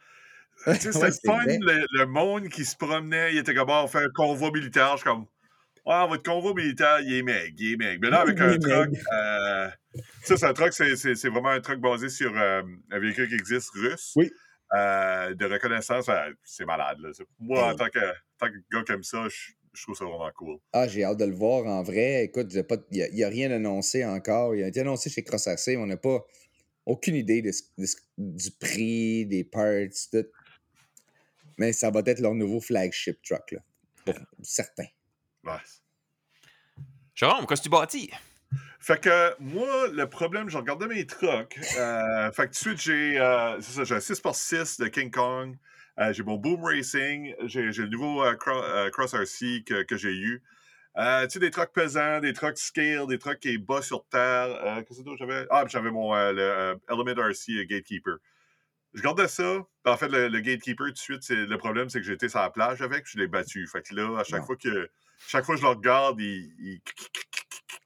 [0.65, 3.88] tu sais, c'était Ouais, fun, le monde qui se promenait, il était comme, Ah, on
[3.88, 4.91] fait un convoi militaire.
[4.94, 5.26] Je suis comme,
[5.86, 8.00] ah, votre convoi militaire, il est meg, il est meg.
[8.02, 9.70] Mais là, avec un truck, euh,
[10.24, 13.70] ça, c'est un truck, c'est- vraiment un truck basé sur euh, un véhicule qui existe
[13.74, 14.13] russe.
[14.15, 14.32] Oui.
[14.74, 16.10] euh, de reconnaissance,
[16.44, 16.98] c'est malade.
[17.00, 17.10] Là.
[17.39, 17.76] Moi, en Hey.
[17.78, 18.00] tant que,
[18.39, 20.58] tant que gars comme ça, je, je trouve ça vraiment cool.
[20.72, 22.24] Ah, j'ai hâte de le voir en vrai.
[22.24, 22.54] Écoute,
[22.91, 24.56] il n'y a, rien annoncé encore.
[24.56, 26.24] Il a été annoncé chez Cross mais on n'a pas
[26.86, 27.86] aucune idée de de
[28.17, 30.26] du prix, des parts, tout.
[31.58, 33.60] Mais ça va être leur nouveau flagship truck, là.
[34.06, 34.86] Pour certain.
[35.43, 35.54] Ouais.
[37.15, 38.12] Jérôme, qu'est-ce que tu bâtis?
[38.80, 41.60] Fait que moi, le problème, je regardais mes trucks.
[41.77, 45.56] Euh, fait que tout de suite, j'ai euh, un 6x6 de King Kong.
[45.99, 47.36] Euh, j'ai mon Boom Racing.
[47.45, 50.41] J'ai le nouveau euh, Cro- euh, Cross RC que, que j'ai eu.
[50.95, 54.84] Tu sais, des trucks pesants, des trucks scale, des trucks qui est bas sur terre.
[54.88, 55.45] Qu'est-ce que d'autre j'avais?
[55.49, 58.17] Ah, j'avais mon le, Element RC Gatekeeper.
[58.93, 59.62] Je gardais ça.
[59.84, 62.39] Puis En fait, le, le Gatekeeper, tout de suite, le problème, c'est que j'étais sur
[62.39, 63.65] la plage avec, puis je l'ai battu.
[63.67, 64.45] Fait que là, à chaque Non.
[64.45, 64.89] fois que
[65.27, 66.54] chaque fois que je le regarde, il.
[66.60, 66.82] il...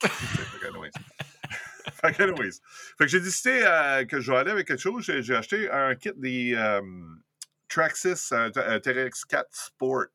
[0.01, 0.91] Fait que anyways.
[2.01, 2.59] Fait que anyways.
[2.97, 5.03] Fait que j'ai décidé euh, que je vais aller avec quelque chose.
[5.05, 6.81] J'ai acheté un kit des euh,
[7.69, 10.05] Traxxas un, un TRX4 Sport.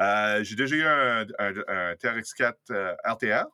[0.00, 3.46] Euh, j'ai déjà eu un, un, un TRX4 euh, RTR.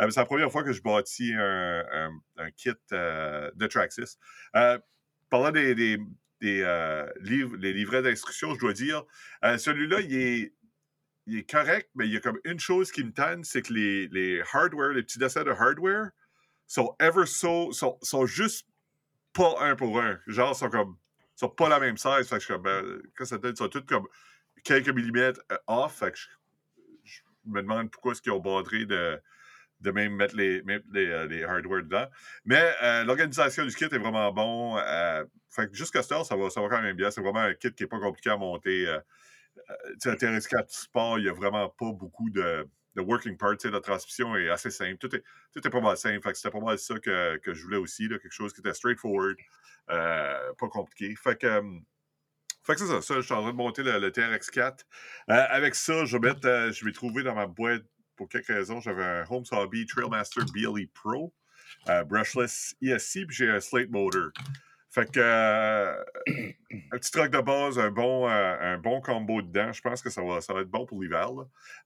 [0.00, 4.16] Euh, c'est la première fois que je bâtis un, un, un kit euh, de Traxxas.
[4.56, 4.78] Euh,
[5.30, 5.98] parlant des, des,
[6.40, 9.04] des, euh, livres, les livrets d'instructions, je dois dire,
[9.44, 10.52] euh, celui-là, il est,
[11.26, 13.72] il est correct, mais il y a comme une chose qui me tanne, c'est que
[13.72, 16.10] les, les hardware, les petits dessins de hardware
[16.66, 18.66] sont ever so, sont, sont juste
[19.32, 20.18] pas un pour un.
[20.26, 20.96] Genre, sont comme,
[21.34, 22.28] sont pas la même size.
[22.28, 24.06] Fait que je suis comme, ben, quand ça donne, ils sont tous comme
[24.64, 25.98] quelques millimètres euh, off.
[25.98, 26.28] Fait que je,
[27.04, 29.20] je me demande pourquoi est-ce qu'ils ont badré de,
[29.84, 32.06] de même mettre les, les, euh, les hardware dedans.
[32.44, 34.76] Mais euh, l'organisation du kit est vraiment bon.
[34.78, 37.10] Euh, fait que jusqu'à ce temps, ça va, ça va quand même bien.
[37.10, 38.88] C'est vraiment un kit qui n'est pas compliqué à monter.
[38.88, 38.98] Euh,
[39.92, 42.66] tu sais, un TRS4 Sport, il n'y a vraiment pas beaucoup de,
[42.96, 43.56] de working parts.
[43.64, 44.96] La transmission est assez simple.
[44.96, 46.20] Tout est, tout est pas mal simple.
[46.22, 48.08] Fait que c'était pas mal ça que, que je voulais aussi.
[48.08, 49.36] Là, quelque chose qui était straightforward,
[49.86, 51.14] pas compliqué.
[51.14, 51.60] Fait que,
[52.64, 53.16] fait que c'est ça, ça.
[53.16, 54.80] Je suis en train de monter le, le TRX4.
[55.30, 57.82] Euh, avec ça, je vais mettre, je vais trouver dans ma boîte,
[58.16, 61.32] pour quelques raisons, j'avais un Home Hobby Trailmaster BLE Pro,
[61.88, 64.30] euh, brushless ESC, puis j'ai un Slate Motor.
[64.90, 65.92] Fait que euh,
[66.92, 69.72] un petit truck de base, un bon, euh, un bon combo dedans.
[69.72, 71.30] Je pense que ça va, ça va être bon pour l'hiver.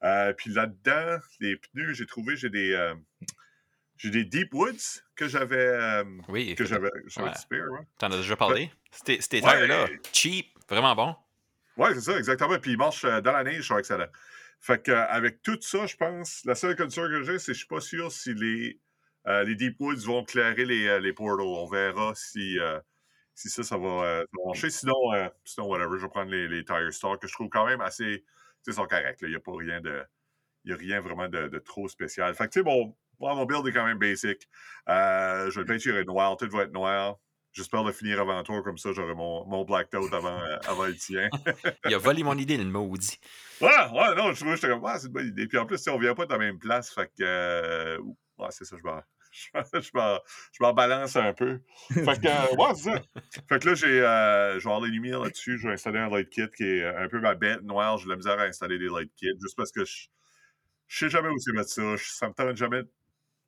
[0.03, 0.33] là.
[0.35, 2.93] Puis là-dedans, les pneus, j'ai trouvé, j'ai des,
[3.97, 7.23] j'ai des Deep Woods que j'avais, Oui, que j'avais, Ouais.
[7.51, 7.87] ouais.
[7.99, 8.71] t'en as déjà parlé?
[8.91, 9.67] C'était c'était Ouais.
[9.67, 11.17] là cheap, vraiment bon.
[11.79, 12.59] Ouais, c'est ça, exactement.
[12.59, 14.09] Puis ils marchent euh, dans la neige, ils sont excellents.
[14.61, 17.55] Fait que, euh, avec tout ça, je pense, la seule concern que j'ai, c'est que
[17.55, 18.81] je suis pas sûr si les,
[19.27, 21.47] euh, les Deep Woods vont clairer les, euh, les portals.
[21.47, 22.81] On verra si, euh,
[23.35, 24.71] si ça, ça va, euh, marcher.
[24.71, 24.95] Sinon,
[25.45, 28.25] sinon, whatever, je vais prendre les, les Tire Store que je trouve quand même assez.
[28.65, 29.19] Tu sais, sont corrects.
[29.23, 30.03] Il n'y a pas rien de.
[30.65, 32.35] Il a rien vraiment de, de trop spécial.
[32.35, 34.49] Fait que, tu sais, moi, mon build est quand même basic.
[34.89, 36.37] Je vais le peinturer noir.
[36.37, 37.19] Tout va être noir.
[37.53, 40.85] J'espère le finir avant toi, comme ça, j'aurai mon, mon Black Toad avant, euh, avant
[40.87, 41.29] le tien.
[41.87, 43.19] Il a volé mon idée, le maudit.
[43.61, 45.47] Ouais, ouais, non, je trouvais, comme, ah, c'est une bonne idée.
[45.49, 47.99] Puis en plus, si on vient pas de la même place, fait que, euh,
[48.39, 49.01] ouais, c'est ça, je m'en,
[49.33, 50.19] je m'en,
[50.53, 51.61] je m'en balance un peu.
[51.91, 53.03] Fait que, euh, ouais, c'est ça.
[53.49, 56.09] Fait que là, j'ai, euh, je vais avoir les lumières là-dessus, je vais installer un
[56.11, 57.99] light kit qui est un peu ma bête noire.
[57.99, 60.07] J'ai de la misère à installer des light kits, juste parce que je,
[60.87, 61.97] je sais jamais où c'est mettre ça.
[61.97, 62.91] Je- ça me tente jamais de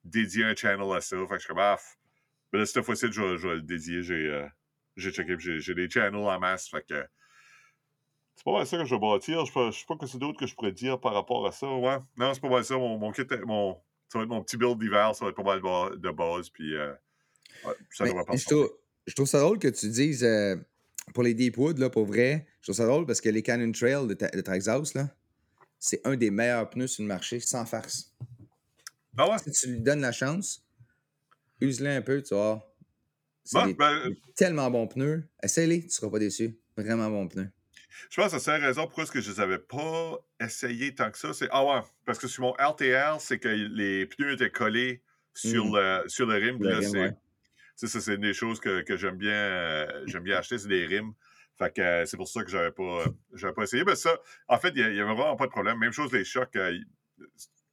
[0.03, 1.17] dédier un channel à ça.
[1.17, 1.95] Fait que je suis comme, ah, f-
[2.51, 4.03] mais là, cette fois-ci, je, vais- je vais le dédier.
[4.03, 4.47] J'ai, euh,
[4.97, 6.67] j'ai checké, j'ai, des channels en masse.
[6.69, 7.05] Fait que,
[8.35, 9.41] c'est pas mal ça que je vais bâtir.
[9.41, 11.45] Je sais pas, je sais pas que c'est d'autre que je pourrais dire par rapport
[11.47, 11.67] à ça.
[11.67, 11.97] Ouais.
[12.17, 12.75] Non, c'est pas mal ça.
[12.77, 13.75] Mon, mon kit, mon,
[14.09, 15.15] ça va être mon petit build d'hiver.
[15.15, 16.49] Ça va être pas mal de ba- de base.
[16.49, 16.91] Puis euh,
[17.65, 18.71] ouais, ça Mais devrait pas je, trouve,
[19.07, 20.55] je trouve ça drôle que tu dises euh,
[21.13, 22.47] pour les Deepwood, là, pour vrai.
[22.61, 25.07] Je trouve ça drôle parce que les Cannon Trail de, ta- de Traxxas, là,
[25.79, 28.13] c'est un des meilleurs pneus sur le marché, sans farce.
[29.17, 29.37] Ah ouais?
[29.39, 30.60] Si tu lui donnes la chance,
[31.61, 32.67] use-le un peu, tu vois.
[33.43, 35.23] C'est des- ben, des tellement bons pneus.
[35.41, 36.57] Essaye-les, tu seras pas déçu.
[36.77, 37.49] Vraiment bons pneus.
[38.09, 41.33] je pense que c'est la raison pourquoi je les avais pas essayés tant que ça.
[41.33, 45.01] C'est ah ouais, parce que sur mon RTR, c'est que les pneus étaient collés
[45.33, 45.75] sur, Mm.
[45.75, 46.57] le, sur le rim.
[46.61, 47.11] Le c'est- ouais.
[47.75, 50.85] Ça, c'est une des choses que, que j'aime bien, euh, j'aime bien acheter, c'est des
[50.85, 51.13] rimes.
[51.57, 53.83] Fait que euh, c'est pour ça que j'avais pas, euh, j'avais pas essayé.
[53.83, 55.77] Mais ça, en fait, il n'y avait vraiment pas de problème.
[55.79, 56.55] Même chose, les chocs.
[56.55, 56.77] euh,
[57.17, 57.25] tu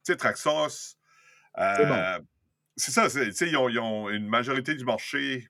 [0.03, 0.67] sais, Traxos,
[1.55, 2.25] C'est bon.
[2.79, 3.07] C'est ça,
[3.45, 5.47] ils ont, ils ont une majorité du marché,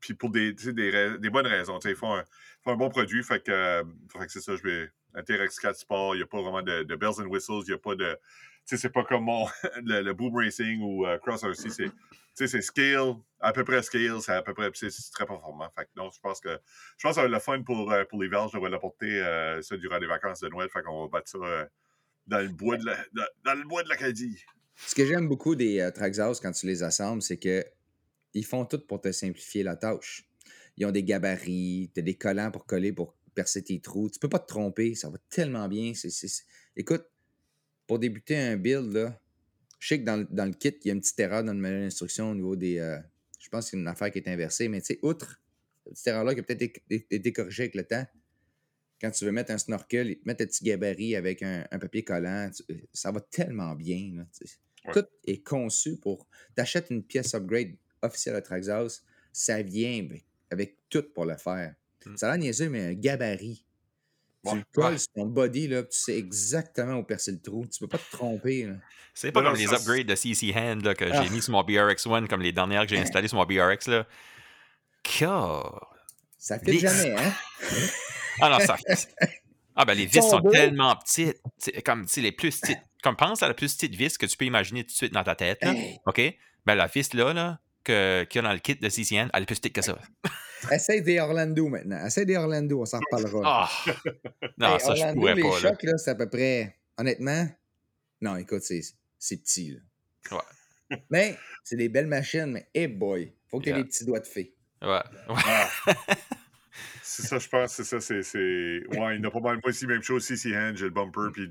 [0.00, 1.78] puis pour des, des, des bonnes raisons.
[1.84, 2.24] Ils font un,
[2.62, 4.90] font un bon produit, fait que, euh, que c'est ça, je vais.
[5.14, 7.74] Un T-Rex 4 Sport, il n'y a pas vraiment de, bells and whistles, il n'y
[7.74, 8.18] a pas de.
[8.66, 9.46] Tu sais, c'est pas comme mon,
[9.82, 11.84] le, Boom Racing ou euh, Cross RC, c'est.
[11.84, 11.92] Tu
[12.34, 15.70] sais, c'est scale, à peu près scale, c'est à peu près, c'est très performant.
[15.74, 16.60] Fait que non, je pense que,
[16.98, 18.50] je pense que le fun pour, euh, pour Belges.
[18.52, 20.68] Je vais l'apporter euh, ça durant les vacances de Noël.
[20.68, 21.38] Fait qu'on va battre ça
[22.26, 22.96] dans le bois de la,
[23.42, 24.44] dans le bois de l'Acadie.
[24.76, 27.64] Ce que j'aime beaucoup des euh, quand tu les assembles, c'est que
[28.34, 30.28] ils font tout pour te simplifier la tâche.
[30.76, 34.10] Ils ont des gabarits, as des collants pour coller, pour percer tes trous.
[34.10, 35.92] Tu peux pas te tromper, ça va tellement bien.
[36.76, 37.06] Écoute,
[37.86, 39.20] pour débuter un build, là,
[39.78, 41.84] je sais que dans, le- kit, il y a une petite erreur dans le manuel
[41.84, 42.78] d'instruction au niveau des.
[42.78, 42.98] euh,
[43.40, 45.40] je pense qu'il y a une affaire qui est inversée, mais tu sais, outre
[45.84, 48.06] cette petite erreur-là qui a peut-être été- corrigée avec le temps,
[49.00, 52.50] quand tu veux mettre un snorkel, mettent un petit gabarit avec un, papier collant,
[52.92, 54.26] ça va tellement bien.
[54.86, 54.92] Ouais.
[54.92, 56.26] Tout est conçu pour.
[56.54, 61.36] Tu achètes une pièce upgrade officielle à Traxxas, ça vient avec, avec tout pour le
[61.36, 61.74] faire.
[62.04, 62.16] Mm.
[62.16, 63.64] Ça a l'air niaiseux, mais un gabarit.
[64.46, 64.62] Tu Ouais.
[64.72, 64.98] colles Ouais.
[64.98, 67.66] sur ton body, là, tu sais exactement où percer le trou.
[67.66, 68.70] Tu peux pas te tromper.
[69.12, 71.22] C'est pas comme les upgrades de CC Hand là, que Ah.
[71.24, 73.88] j'ai mis sur mon BRX1, comme les dernières que j'ai installées sur mon BRX.
[73.88, 74.06] Là.
[75.02, 75.92] Car-
[76.38, 77.32] Ça fait Les- jamais, hein?
[78.40, 78.76] Ah non, ça
[79.74, 81.40] Ah ben les vis Sont tellement petites.
[81.58, 82.78] C'est comme tu sais, les plus petites.
[83.06, 85.22] Comme pense à la plus petite vis que tu peux imaginer tout de suite dans
[85.22, 85.62] ta tête.
[85.62, 85.72] Là.
[86.06, 86.20] OK?
[86.66, 89.30] Ben la vis là, là que- qu'il y a dans le kit de CC Hand,
[89.32, 89.96] elle est plus petite que ça.
[90.72, 92.04] essaye des Orlando maintenant.
[92.04, 93.68] Essaye des Orlando, on s'en reparlera.
[93.86, 93.92] Ah!
[94.58, 95.58] Non, Hey, ça, je Orlando, pourrais les pas.
[95.60, 96.76] Chocs, là, c'est à peu près.
[96.98, 97.48] Honnêtement,
[98.22, 98.80] non, écoute, c'est
[99.20, 99.78] c'est petit.
[100.30, 100.38] Là.
[100.90, 100.98] Ouais.
[101.10, 103.82] Mais c'est des belles machines, mais hey boy, faut que tu aies Yeah.
[103.84, 104.52] des petits doigts de fée.
[104.82, 104.88] Ouais.
[104.88, 105.02] ouais.
[105.28, 105.68] Ah.
[107.04, 108.18] c'est ça, je pense, c'est ça, c'est.
[108.18, 109.54] Ouais, il y en a pas mal.
[109.62, 111.48] Moi aussi, même chose, CC Hand, j'ai le bumper, puis.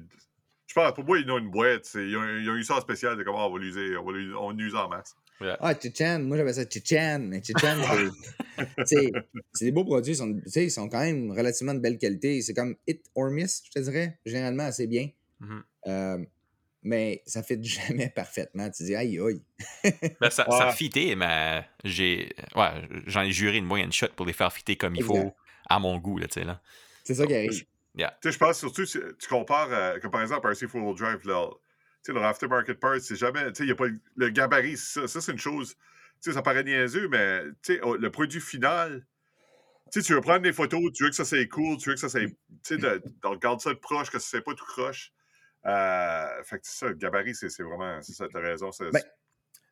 [0.67, 1.85] Je pense, pour moi, ils ont une boîte.
[1.85, 4.03] c'est- Ils ont, ils ont eu ça en spécial de comment on va l'user, on
[4.03, 5.15] va l'user, on l'use en masse.
[5.59, 7.75] Ah, Chichan, moi j'appelle ça Chichan, mais Chichan,
[8.85, 9.11] c'est-
[9.53, 11.97] c'est des beaux produits, ils sont, tu sais, ils sont quand même relativement de belle
[11.97, 12.41] qualité.
[12.41, 15.09] C'est comme hit or miss, je te dirais, généralement assez bien.
[15.41, 15.63] Mhm.
[15.87, 16.17] Euh,
[16.83, 18.69] mais ça fait jamais parfaitement.
[18.69, 19.41] Tu dis, aïe, aïe.
[20.21, 20.73] Ben, ça, ça a Ouais.
[20.75, 22.29] fité, mais j'ai.
[22.55, 22.69] Ouais,
[23.05, 25.13] j'en ai juré une moyenne shot pour les faire fitter comme il Exact.
[25.21, 25.33] faut,
[25.69, 26.61] à mon goût, là, tu sais, là.
[27.03, 27.65] C'est ça qui arrive.
[28.21, 30.95] Tu sais, je pense surtout, si tu compares, euh, comme par exemple, un RC Four-Wheel
[30.97, 31.51] Drive, leur,
[32.03, 34.29] tu sais, leur aftermarket parts, c'est jamais, tu sais, il n'y a pas le, le
[34.29, 35.75] gabarit, ça, ça c'est une chose,
[36.21, 39.05] tu sais, ça paraît niaiseux, mais, tu sais, oh, le produit final,
[39.91, 41.95] tu sais, tu veux prendre des photos, tu veux que ça c'est cool, tu veux
[41.95, 45.11] que ça tu sais, de, de regarder ça de proche, que c'est pas tout croche.
[45.65, 48.71] Euh, fait que ça, le gabarit, c'est vraiment, c'est ça, t'as raison.
[48.71, 49.01] c'est- Ben,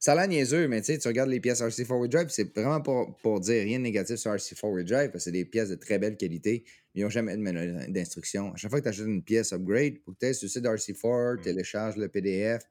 [0.04, 2.54] Ça a l'air niaiseux, mais tu sais, tu regardes les pièces RC Forward Drive, c'est
[2.54, 5.46] vraiment pour, pour dire rien de négatif sur RC Forward Drive, parce que c'est des
[5.46, 8.52] pièces de très belle qualité, mais ils n'ont jamais de manuel d'instruction.
[8.52, 10.48] À chaque fois que tu achètes une pièce upgrade, il faut que tu ailles sur
[10.48, 11.42] le site d'RC Ford, Mm.
[11.44, 12.64] télécharge le PDF.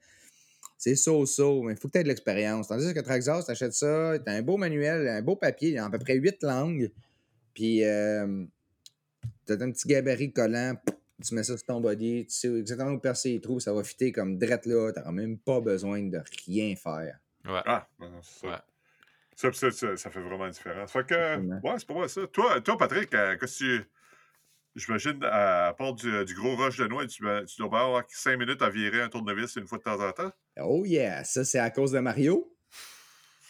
[0.77, 2.69] C'est so-so, mais il faut que tu aies de l'expérience.
[2.69, 5.75] Tandis que Traxxas, tu achètes ça, tu as un beau manuel, un beau papier, il
[5.77, 6.91] y a à peu près huit langues,
[7.55, 8.45] puis euh,
[9.47, 10.75] tu as un petit gabarit collant,
[11.23, 13.83] tu mets ça sur ton body, tu sais exactement où percer les trous, ça va
[13.85, 17.19] fitter comme drette là, tu n'auras même pas besoin de rien faire.
[17.45, 17.63] Ouais.
[17.67, 17.87] Ah,
[18.23, 18.47] c'est ça.
[18.49, 18.59] Ouais.
[19.35, 20.93] Ça, ça, ça, ça fait vraiment une différence.
[20.93, 22.27] Fait que, ouais, c'est pour moi ça.
[22.27, 23.91] Toi, toi Patrick, euh, qu'est-ce que tu.
[24.75, 28.39] J'imagine, à, part du, du gros rush de noix, tu, tu dois pas avoir 5
[28.39, 30.33] minutes à virer un tournevis une fois de temps en temps?
[30.61, 32.51] Oh yeah, ça c'est à cause de Mario.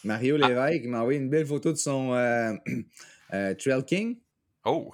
[0.05, 2.55] Mario Lévesque il m'a envoyé une belle photo de son euh,
[3.35, 4.19] euh, Trail King
[4.65, 4.93] Oh!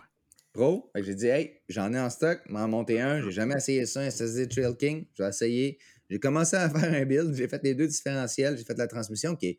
[0.58, 0.90] Pro.
[0.96, 3.22] J'ai dit, hey, j'en ai en stock, m'en monter un.
[3.22, 5.06] J'ai jamais essayé ça, un SSD Trail King.
[5.14, 5.78] Je vais essayer.
[6.10, 9.36] J'ai commencé à faire un build, j'ai fait les deux différentiels, j'ai fait la transmission
[9.36, 9.58] qui est.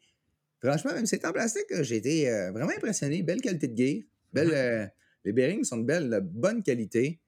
[0.61, 3.23] Franchement, même si c'est en plastique, j'ai été euh, vraiment impressionné.
[3.23, 4.03] Belle qualité de gear.
[4.33, 4.85] Belle, euh,
[5.23, 7.21] les bearings sont de belle, de bonne qualité.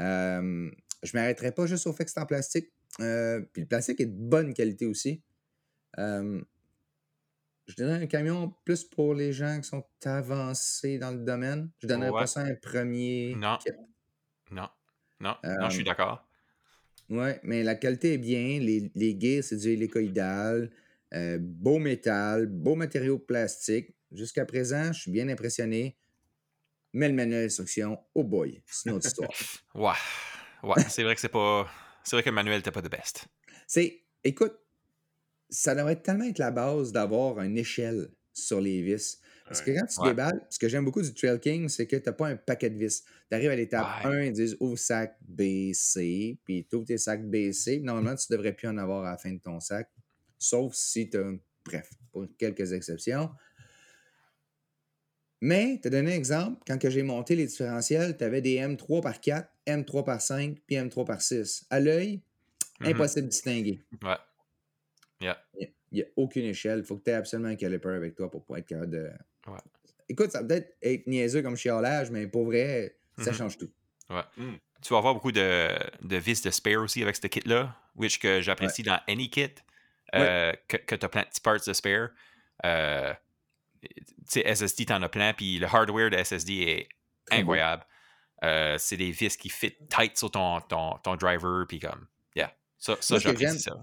[0.00, 0.70] Euh,
[1.02, 2.72] je ne m'arrêterai pas juste au fait que c'est en plastique.
[2.96, 3.04] Puis
[3.60, 5.22] le plastique est de bonne qualité aussi.
[7.68, 11.70] Je donnerais un camion plus pour les gens qui sont avancés dans le domaine.
[11.80, 12.20] Je donnerais Ouais.
[12.20, 13.34] pas ça un premier.
[13.36, 13.58] Non.
[13.58, 13.70] kit.
[14.50, 14.68] Non.
[15.20, 16.26] Non, non, je suis Euh, d'accord.
[17.10, 18.58] Ouais, mais la qualité est bien.
[18.60, 20.70] Les, les gears, c'est du hélicoïdal.
[21.14, 23.94] euh, beau métal, beau matériau plastique.
[24.12, 25.96] Jusqu'à présent, je suis bien impressionné.
[26.92, 29.30] Mais le manuel d'instruction, oh boy, c'est une autre histoire.
[29.74, 29.92] Ouais.
[30.62, 31.66] Ouais, c'est vrai que c'est pas.
[32.04, 33.26] C'est vrai que le manuel n'était pas de best.
[33.66, 34.52] C'est, écoute,
[35.50, 39.18] ça devrait tellement être la base d'avoir une échelle sur les vis.
[39.46, 40.08] Parce que quand tu Ouais.
[40.10, 42.68] déballes, ce que j'aime beaucoup du Trail King, c'est que tu n'as pas un paquet
[42.68, 43.02] de vis.
[43.30, 44.10] Tu arrives à l'étape Ouais.
[44.10, 47.80] 1, ils disent ouvre sac B, C, puis tu ouvres tes sacs B, C.
[47.80, 49.90] Normalement, tu ne devrais plus en avoir à la fin de ton sac,
[50.38, 51.32] sauf si tu as.
[51.64, 53.30] Bref, pour quelques exceptions.
[55.40, 59.20] Mais, te donner un exemple, quand j'ai monté les différentiels, tu avais des M3 par
[59.20, 61.64] 4, M3 par 5, puis M3 par 6.
[61.70, 62.22] À l'œil,
[62.80, 62.88] Mhm.
[62.92, 63.82] impossible de distinguer.
[64.02, 64.16] Ouais.
[65.20, 65.42] Yeah.
[65.58, 66.80] Il n'y a aucune échelle.
[66.80, 69.10] Il faut que tu aies absolument un caliper avec toi pour pouvoir être capable de.
[69.46, 69.58] Ouais.
[70.08, 73.36] Écoute, ça va peut-être être niaiseux comme chiolage, mais pour vrai, ça Mhm.
[73.36, 73.70] change tout.
[74.80, 75.68] Tu vas avoir beaucoup de,
[76.02, 79.50] de vis de spare aussi avec ce kit-là, which que j'apprécie dans any kit,
[80.14, 82.10] euh, que, que tu as plein de petits parts de spare.
[82.64, 83.12] Euh,
[83.82, 83.90] tu
[84.26, 86.88] sais, SSD, t'en as plein, puis le hardware de SSD est
[87.30, 87.84] incroyable.
[88.44, 92.54] Euh, c'est des vis qui fit tight sur ton, ton, ton driver, puis comme, yeah.
[92.78, 93.76] Ça, ça j'apprécie ça.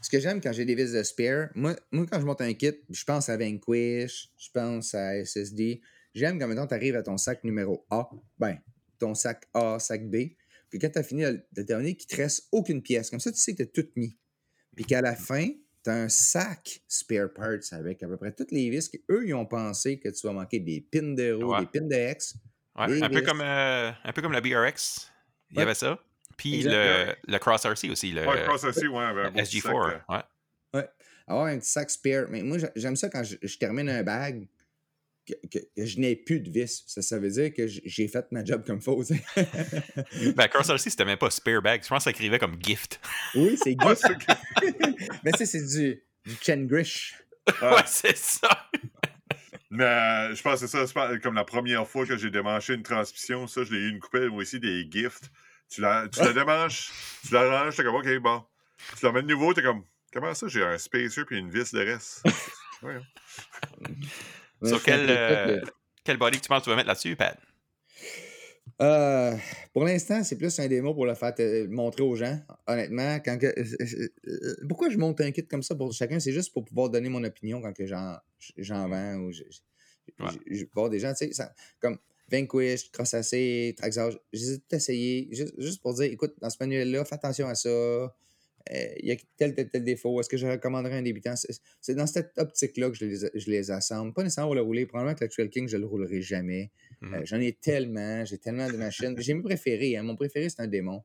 [0.00, 2.52] Ce que j'aime quand j'ai des vis de spare, moi, moi, quand je monte un
[2.54, 5.80] kit, je pense à Vanquish, je pense à SSD.
[6.14, 8.58] J'aime quand maintenant tu arrives à ton sac numéro A, ben,
[8.98, 10.30] ton sac A, sac B,
[10.70, 13.10] que quand tu as fini de le terminer, qu'il te reste aucune pièce.
[13.10, 14.16] Comme ça, tu sais que tu as tout mis.
[14.74, 15.46] Puis qu'à la fin,
[15.84, 19.34] tu as un sac spare parts avec à peu près toutes les vis qu'eux, ils
[19.34, 21.60] ont pensé que tu vas manquer des pins de roue, Ouais.
[21.60, 22.34] des pins de X.
[22.76, 25.10] Ouais, un, peu comme, euh, un peu comme la BRX,
[25.50, 25.98] il y avait ça.
[26.36, 29.62] Puis le, le Cross RC aussi, le, Ouais, Cross aussi, ouais, petit SG4.
[29.62, 29.74] sac,
[30.74, 30.88] ouais.
[31.26, 32.26] avoir un petit sac spare.
[32.28, 34.46] Mais moi, j'a- j'aime ça quand je, je termine un bag,
[35.26, 36.84] que, que- que je n'ai plus de vis.
[36.86, 39.24] Ça, ça veut dire que j'ai fait ma job comme sais.
[40.36, 41.82] Ben, Cross RC, c'était même pas spare bag.
[41.82, 43.00] Je pense que ça écrivait comme gift.
[43.34, 47.14] oui, c'est Ouais, que- Mais tu sais, c'est du, du Chen Grish.
[47.60, 48.68] Ah, ouais, c'est ça.
[49.70, 52.30] Mais euh, je pense que c'est ça, c'est pas- comme la première fois que j'ai
[52.30, 55.30] démanché une transmission, ça, je l'ai eu une coupelle, moi aussi, des gifts.
[55.68, 56.92] Tu la, tu la démanches,
[57.26, 58.44] tu la ranges, t'es comme, OK, bon.
[58.98, 61.72] Tu la mets de nouveau, t'es comme, comment ça, j'ai un spacer puis une vis
[61.72, 62.22] de reste?
[62.82, 62.98] Ouais.
[64.60, 65.60] Mais Sur quel, euh,
[66.04, 67.38] quel body que tu penses que tu vas mettre là-dessus, Pat?
[68.82, 69.34] Euh,
[69.72, 72.38] pour l'instant, c'est plus un démo pour le faire te- montrer aux gens.
[72.66, 76.20] Honnêtement, quand que, euh, euh, pourquoi je monte un kit comme ça pour chacun?
[76.20, 78.18] C'est juste pour pouvoir donner mon opinion quand que j'en,
[78.58, 80.30] j'en vends ou je, je- Ouais.
[80.32, 81.98] je- je vais voir des gens, tu sais, ça- comme
[82.30, 87.04] Vanquish, Cross AC, Traxxas, j'ai tout essayé, juste, juste pour dire, écoute, dans ce manuel-là,
[87.04, 87.68] fais attention à ça.
[87.68, 88.10] Euh,
[89.00, 90.18] Il y a tel, tel, tel défaut.
[90.20, 91.34] Est-ce que je recommanderais un débutant?
[91.80, 94.12] C'est dans cette optique-là que je les, je les assemble.
[94.12, 94.86] Pas nécessairement pour le rouler.
[94.86, 96.72] Probablement que l'actuel King, je le roulerai jamais.
[97.00, 97.14] Mhm.
[97.14, 99.14] Euh, J'en ai tellement, j'ai tellement de machines.
[99.18, 99.96] J'ai mes préférés.
[99.96, 100.02] hein.
[100.02, 101.04] Mon préféré, c'est un démon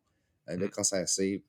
[0.49, 0.69] euh, de Mm.
[0.71, 1.43] Cross RC.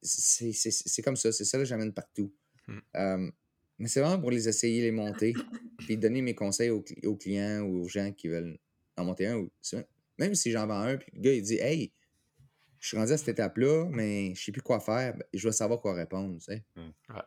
[0.00, 1.32] C'est comme ça.
[1.32, 2.32] C'est ça que j'amène partout.
[2.68, 2.78] Mm.
[2.96, 3.30] Euh,
[3.78, 5.34] mais c'est vraiment pour les essayer, les monter,
[5.78, 6.82] puis donner mes conseils aux
[7.16, 8.56] clients ou aux gens qui veulent
[8.96, 9.36] en monter un.
[9.36, 9.50] ou-
[10.18, 11.92] Même si j'en vends un, puis le gars, il dit Hey,
[12.80, 15.14] je suis rendu à cette étape-là, mais je sais plus quoi faire.
[15.16, 16.34] Ben, je vais savoir quoi répondre.
[16.38, 16.64] Tu sais.
[16.76, 16.80] Mm.
[17.14, 17.20] Ouais.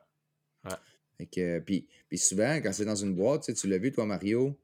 [0.65, 0.77] Ouais.
[1.17, 3.91] Fait que, puis, puis souvent, quand c'est dans une boîte, tu sais, tu l'as vu,
[3.91, 4.57] toi, Mario,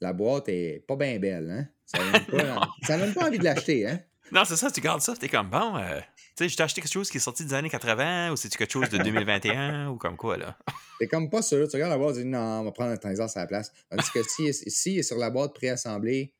[0.00, 1.68] la boîte est pas bien belle, hein?
[1.86, 4.00] Ça donne pas, ça donne pas envie de l'acheter, hein?
[4.32, 5.76] Non, c'est ça, tu gardes ça, t'es comme bon.
[5.76, 6.00] euh,
[6.44, 8.72] sais, je t'ai acheté quelque chose qui est sorti des années 80 ou c'est-tu quelque
[8.72, 10.58] chose de 2021 ou comme quoi, là?
[10.98, 11.66] T'es comme pas sûr.
[11.68, 13.72] Tu regardes la boîte, tu dis non, on va prendre un transistor à la place.
[13.90, 16.32] Tandis que si, si est sur la boîte préassemblée,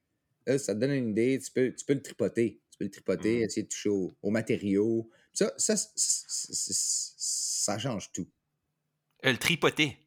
[0.47, 2.61] là, ça te donne une idée, tu peux, tu peux le tripoter.
[2.71, 3.43] Tu peux le tripoter, Mhm.
[3.45, 5.11] essayer de toucher au, au matériau.
[5.33, 8.27] Ça, ça, ça change tout.
[9.25, 9.99] Euh, le tripoté.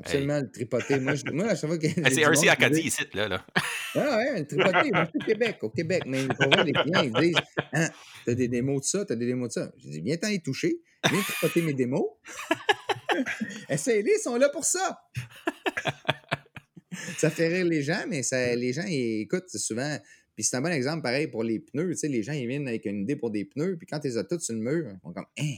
[0.00, 0.98] Absolument, le tripoter.
[1.00, 1.86] Moi, je- moi, à chaque fois que.
[2.12, 3.28] C'est RC Acadie ici, là.
[3.28, 3.46] là.
[3.94, 6.02] Ah ouais, le tripoter, moi, je suis au Québec, au Québec.
[6.06, 7.36] Mais pour vrai, les clients, ils disent
[7.72, 7.88] hein,
[8.24, 9.72] T'as des démos de ça, t'as des démos de ça.
[9.78, 12.04] J'ai dit Viens t'en y toucher, viens tripoter mes démos.
[13.68, 15.00] Essaye-les, ils sont là pour ça.
[17.18, 19.98] ça fait rire les gens, mais ça, les gens, ils écoutent souvent.
[20.34, 21.90] Puis c'est un bon exemple, pareil, pour les pneus.
[21.90, 24.18] Tu sais, les gens, ils viennent avec une idée pour des pneus, puis quand ils
[24.18, 25.56] ont tous sur le mur, ils font comme Hein,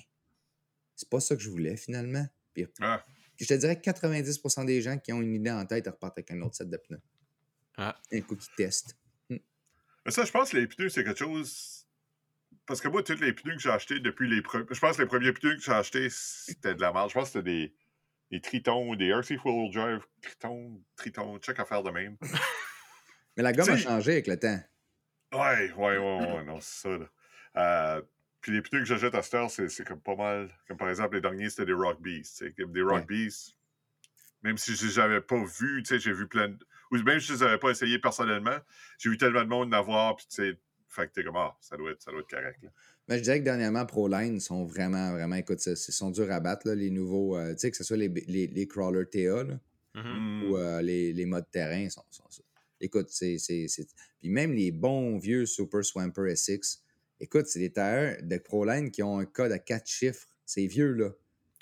[0.97, 2.25] c'est pas ça que je voulais finalement.
[2.55, 3.03] Puis, Ah.
[3.43, 6.17] Puis je te dirais que 90% des gens qui ont une idée en tête repartent
[6.17, 7.01] avec un autre set de pneus.
[7.77, 8.01] Ah.
[8.13, 8.97] Un coup qui teste.
[9.29, 9.41] Mais
[10.11, 11.89] ça, je pense que les pneus, c'est quelque chose.
[12.67, 14.67] Parce que moi, tous les pneus que j'ai achetés depuis les premiers.
[14.71, 17.09] Je pense que les premiers pneus que j'ai achetés, c'était de la merde.
[17.09, 17.75] Je pense que c'était des,
[18.31, 22.17] des Tritons, des RC Full Drive Triton, Triton, check à faire de même.
[23.37, 24.61] Mais la gomme a changé avec le temps.
[25.33, 27.07] Ouais, ouais, ouais, ouais, non, c'est ça, là.
[27.57, 28.03] Euh,
[28.43, 30.51] puis les pneus que j'achète à cette heure, c'est c'est comme pas mal.
[30.69, 32.45] Comme par exemple, les derniers, c'était des Rock Beasts.
[32.59, 33.57] Comme des Rock Beasts.
[34.43, 36.59] Même si je les avais pas vus, tu sais, j'ai vu plein de.
[36.91, 38.59] Ou même si je les avais pas essayés personnellement,
[38.99, 40.59] j'ai vu tellement de monde d'avoir, puis tu sais.
[40.89, 42.69] Fait que t'es comme, ah, ça doit être, ça doit être correct, là.
[43.09, 46.39] Mais je dirais que dernièrement, ProLine sont vraiment, vraiment, écoute, ça, ils sont durs à
[46.39, 49.43] battre, là, les nouveaux, euh, tu sais, que ce soit les, les, les crawlers TA
[49.45, 49.59] là,
[49.95, 50.03] Mhm.
[50.05, 50.43] Mm.
[50.51, 51.89] ou euh, les, les modes terrain.
[51.89, 52.43] Sont, sont- sont-
[52.81, 53.39] Écoute, c'est.
[53.39, 53.89] c'est- c'est-
[54.21, 56.83] Puis même les bons vieux Super Swamper SX,
[57.21, 60.27] écoute, c'est des tailleurs de ProLine qui ont un code à quatre chiffres.
[60.45, 61.11] C'est vieux, là.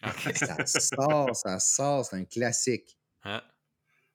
[0.35, 2.97] Ça sort, ça sort, c'est un classique.
[3.23, 3.45] Ah.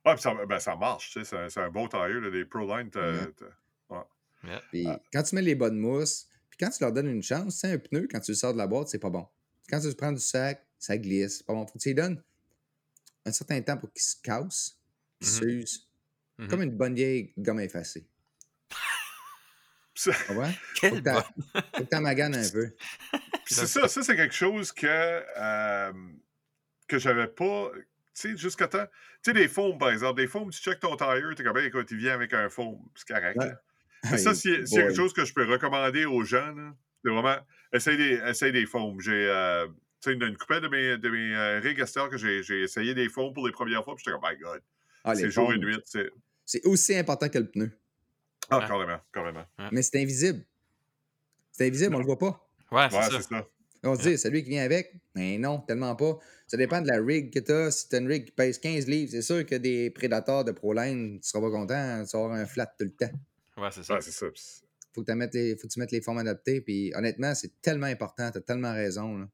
[0.04, 2.46] Ouais, puis ça, ben, ça marche, tu sais, c'est un, un beau tailleur, là, les
[2.46, 2.90] ProLine.
[2.96, 3.98] Ouais.
[4.44, 4.62] Yeah.
[4.72, 5.00] Puis Ah.
[5.14, 7.78] quand tu mets les bonnes mousses, puis quand tu leur donnes une chance, c'est un
[7.78, 9.28] pneu, quand tu le sors de la boîte, c'est pas bon.
[9.70, 11.38] Quand tu le prends du sac, ça glisse.
[11.38, 11.66] C'est pas bon.
[11.68, 12.22] Faut que tu lui donnes
[13.26, 14.80] un certain temps pour qu'il se casse,
[15.20, 15.34] qu'il Mhm.
[15.40, 15.90] s'use,
[16.38, 16.48] Mhm.
[16.50, 18.06] Comme une bonne vieille gomme effacée.
[21.74, 22.72] Faut que t'en maganes un peu.
[23.48, 25.94] C'est ça, ça c'est quelque chose que, euh,
[26.88, 27.72] que j'avais pas.
[27.76, 28.86] Tu sais, jusqu'à temps.
[29.24, 31.88] Tu sais, des foams, par exemple, des foams, tu checkes ton tire, t'es comme, écoute,
[31.92, 33.38] il vient avec un foam, c'est correct.
[33.38, 33.54] Ouais.
[34.12, 34.66] Mais ça, boy.
[34.66, 36.54] quelque chose que je peux recommander aux gens,
[37.04, 37.38] c'est vraiment,
[37.72, 39.00] essaye des, essaye des foams.
[39.00, 39.68] J'ai, euh,
[40.02, 42.94] tu sais, une, une couple de mes, de mes euh, rigs que j'ai j'ai essayé
[42.96, 44.62] des foams pour les premières fois, puis j'étais comme, my God,
[45.04, 46.10] Ah, c'est jour et nuit, c'est.
[46.46, 47.72] C'est aussi important que le pneu.
[48.50, 48.68] Ah, Ouais.
[48.68, 49.46] carrément, carrément.
[49.72, 50.44] Mais c'est invisible.
[51.52, 52.48] C'est invisible, on le voit pas.
[52.72, 53.10] Ouais, c'est Ouais, ça.
[53.22, 53.48] c'est ça.
[53.84, 54.94] On se dit, c'est lui qui vient avec.
[55.14, 56.18] Mais non, tellement pas.
[56.48, 57.70] Ça dépend de la rig que tu as.
[57.72, 60.52] Si tu as une rig qui pèse 15 livres, c'est sûr que des prédateurs de
[60.52, 62.04] ProLine, tu seras pas content.
[62.04, 63.12] Tu vas avoir un flat tout le temps.
[63.58, 63.94] Ouais, c'est ça.
[63.96, 64.26] Ouais, c'est ça.
[64.94, 66.62] Faut que, les, faut que tu mettes les formes adaptées.
[66.62, 68.32] Puis honnêtement, c'est tellement important.
[68.32, 69.18] Tu as tellement raison.
[69.20, 69.28] là.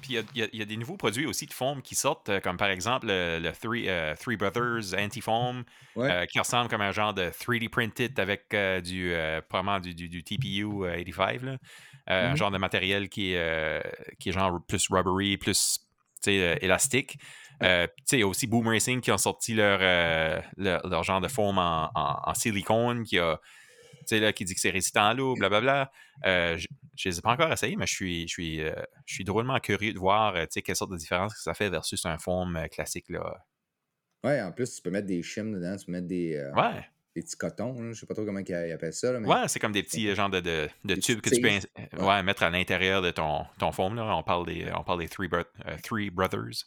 [0.00, 2.40] Puis il y a- y, y des nouveaux produits aussi de foam qui sortent, euh,
[2.40, 5.64] comme par exemple le, le Three, euh, Three Brothers Anti-Foam,
[5.94, 6.10] Ouais.
[6.10, 9.14] euh, qui ressemble comme un genre de 3D printed avec euh, du,
[9.48, 11.56] probablement du, du, du TPU euh, 85, là.
[12.10, 12.36] Euh, un Mhm.
[12.36, 13.82] genre de matériel qui est,
[14.18, 15.78] qui est genre plus rubbery, plus
[16.26, 17.16] élastique.
[17.62, 21.20] Euh, il y a aussi Boom Racing qui ont sorti leur, euh, leur, leur genre
[21.20, 23.38] de foam en, en- en silicone qui a
[24.00, 25.92] tu sais, là, qui dit que c'est résistant à l'eau, blablabla.
[26.26, 26.58] Euh,
[26.96, 28.74] je je les ai pas encore essayés, mais je suis, je suis, euh,
[29.06, 32.04] je suis drôlement curieux de voir euh, quelle sorte de différence que ça fait versus
[32.06, 33.08] un foam euh, classique.
[33.08, 33.44] Là.
[34.24, 35.76] Ouais, en plus, tu peux mettre des chimes dedans.
[35.76, 36.84] Tu peux mettre des, euh, Ouais,
[37.16, 37.80] des petits cotons.
[37.82, 37.92] là.
[37.92, 39.12] Je sais pas trop comment ils appellent ça.
[39.12, 42.04] là, mais ouais c'est comme des petits genres de, de, de tubes que tu peux
[42.04, 43.96] ouais, mettre à l'intérieur de ton, ton foam.
[43.96, 44.16] Là.
[44.16, 46.64] On, parle des, on parle des Three, Bro- euh, Three Brothers.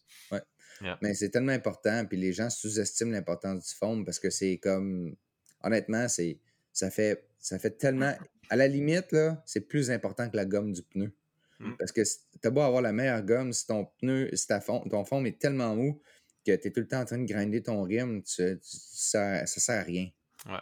[1.02, 5.16] Mais c'est tellement important, puis les gens sous-estiment l'importance du foam parce que c'est comme.
[5.64, 6.40] Honnêtement, c'est
[6.74, 8.14] ça fait, ça fait tellement.
[8.50, 11.12] À la limite, là, c'est plus important que la gomme du pneu.
[11.60, 11.74] Mm.
[11.78, 12.02] Parce que
[12.42, 15.40] t'as beau avoir la meilleure gomme, si ton pneu, si ta fond- ton foam est
[15.40, 16.02] tellement mou
[16.46, 19.46] que tu es tout le temps en train de grinder ton rim, tu, tu- ça,
[19.46, 20.10] ça sert à rien.
[20.46, 20.60] Ouais.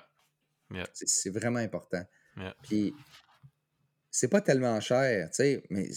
[0.72, 0.88] Yeah.
[0.94, 2.06] C'est- C'est vraiment important.
[2.38, 2.56] Yeah.
[2.64, 2.94] Puis,
[4.12, 5.90] c'est pas tellement cher, tu sais, mais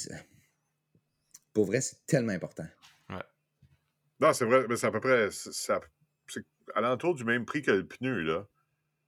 [1.52, 2.66] pour vrai, c'est tellement important.
[4.18, 5.30] Non, c'est vrai, mais c'est à peu près.
[5.30, 5.80] C'est c'est à,
[6.26, 6.42] c'est
[6.74, 8.48] à l'entour du même prix que le pneu, là.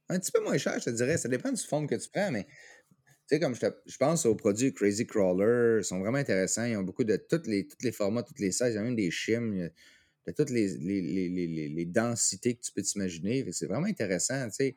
[0.09, 1.17] Un petit peu moins cher, je te dirais.
[1.19, 4.25] Ça dépend du foam que tu prends, mais tu sais, comme je, te- je pense
[4.27, 6.65] aux produits Crazy Crawler, ils sont vraiment intéressants.
[6.65, 8.69] Ils ont beaucoup de tous les, tous les formats, toutes les sizes.
[8.73, 9.69] Il y a même des chimes,
[10.27, 13.45] de toutes les, les, les, les, densités que tu peux t'imaginer.
[13.53, 14.77] C'est vraiment intéressant, tu sais.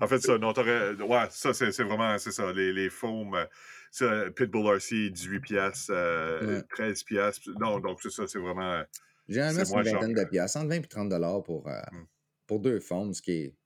[0.00, 0.92] En fait, ça, non, t'aurais.
[0.94, 2.18] Ouais, ça, c'est vraiment.
[2.18, 2.52] C'est ça.
[2.52, 3.34] Les, les foams.
[3.34, 3.44] euh,
[3.90, 6.62] ça, Pitbull RC, 18 piastres, euh, Ouais.
[6.70, 7.50] 13 piastres.
[7.60, 8.72] Non, donc c'est ça, c'est vraiment.
[8.74, 8.82] euh,
[9.28, 12.04] Généralement, C'est une vingtaine de piastres, entre 20 et 30 dollars pour, euh, Hmm.
[12.48, 13.56] Pour deux foams, ce qui est.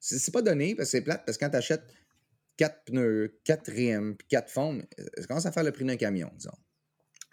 [0.00, 1.84] C'est pas donné parce que c'est plate, parce que quand tu achètes
[2.56, 5.96] 4 pneus, 4 rims, puis 4 foams, euh, ça commence à faire le prix d'un
[5.96, 6.50] camion, disons.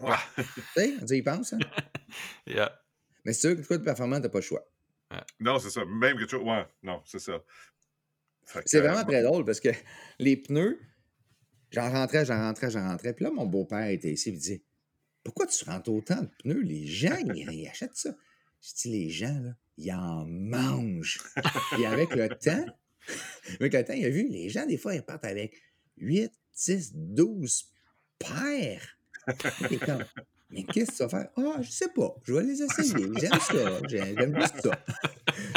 [0.02, 0.16] Ouais.
[0.36, 0.44] Tu
[0.76, 1.60] sais, on y pense, hein?
[2.46, 2.80] Yeah.
[3.24, 4.70] Mais c'est sûr que toi, de performant, t'as pas le choix.
[5.40, 5.86] Non, c'est ça.
[5.86, 6.36] Même que tu.
[6.36, 7.44] Ouais, non, c'est ça.
[8.66, 9.70] C'est euh, vraiment très drôle parce que
[10.20, 10.80] les pneus,
[11.72, 13.14] j'en rentrais, j'en rentrais, j'en rentrais.
[13.14, 14.64] Puis là, mon beau-père était ici et il disait
[15.24, 16.62] Pourquoi tu rentres autant de pneus?
[16.62, 18.16] Les gens, ils, ils achètent ça.
[18.62, 21.20] Je dis Les gens, là, ils en mangent.
[21.80, 22.66] Et avec le temps,
[23.60, 25.56] avec le temps, il a vu, les gens, des fois, ils partent avec
[25.98, 26.32] 8,
[26.66, 27.72] 10, 12
[28.20, 28.98] paires.
[29.70, 30.04] Et comme,
[30.50, 31.30] mais qu'est-ce que tu vas faire?
[31.38, 32.16] Ah, je sais pas.
[32.24, 33.08] Je vais les essayer.
[33.20, 33.82] J'aime ça.
[33.90, 34.86] J'aime juste ça.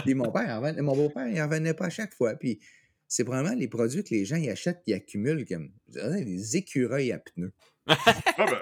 [0.05, 2.35] Puis mon père, en mon beau-père, il en revenait pas à chaque fois.
[2.35, 2.59] Puis
[3.07, 7.19] c'est vraiment les produits que les gens ils achètent qui accumulent comme des écureuils à
[7.19, 7.53] pneus.
[7.87, 7.97] ah,
[8.39, 8.61] ben,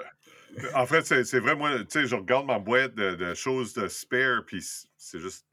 [0.75, 3.87] en fait, c'est vrai, moi, tu sais, je regarde ma boîte de, de choses de
[3.87, 4.63] spare, puis
[4.97, 5.46] c'est juste.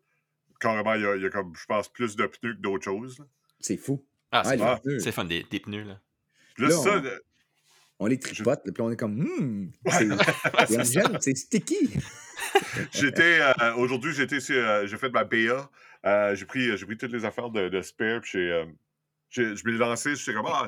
[0.65, 2.85] Carrément, il y, a, il y a comme, je pense, plus de pneus que d'autres
[2.85, 3.23] choses.
[3.61, 4.03] C'est fou.
[4.33, 5.12] Ah, Ah, c'est les fun.
[5.12, 5.85] fun, des, des pneus.
[5.85, 6.01] Là.
[6.59, 7.23] Là, Là, ça, on- le-
[8.01, 9.71] On les tripote, puis on est comme hum,
[11.21, 11.91] c'est sticky.
[12.93, 15.71] J'étais euh, aujourd'hui, j'étais sur, euh, j'ai fait ma BA.
[16.07, 18.21] Euh, j'ai pris, j'ai pris toutes les affaires de, de spare.
[18.23, 18.65] Puis j'ai, euh,
[19.31, 20.17] j'ai- je m'ai lancé.
[20.17, 20.67] J'étais comme ah,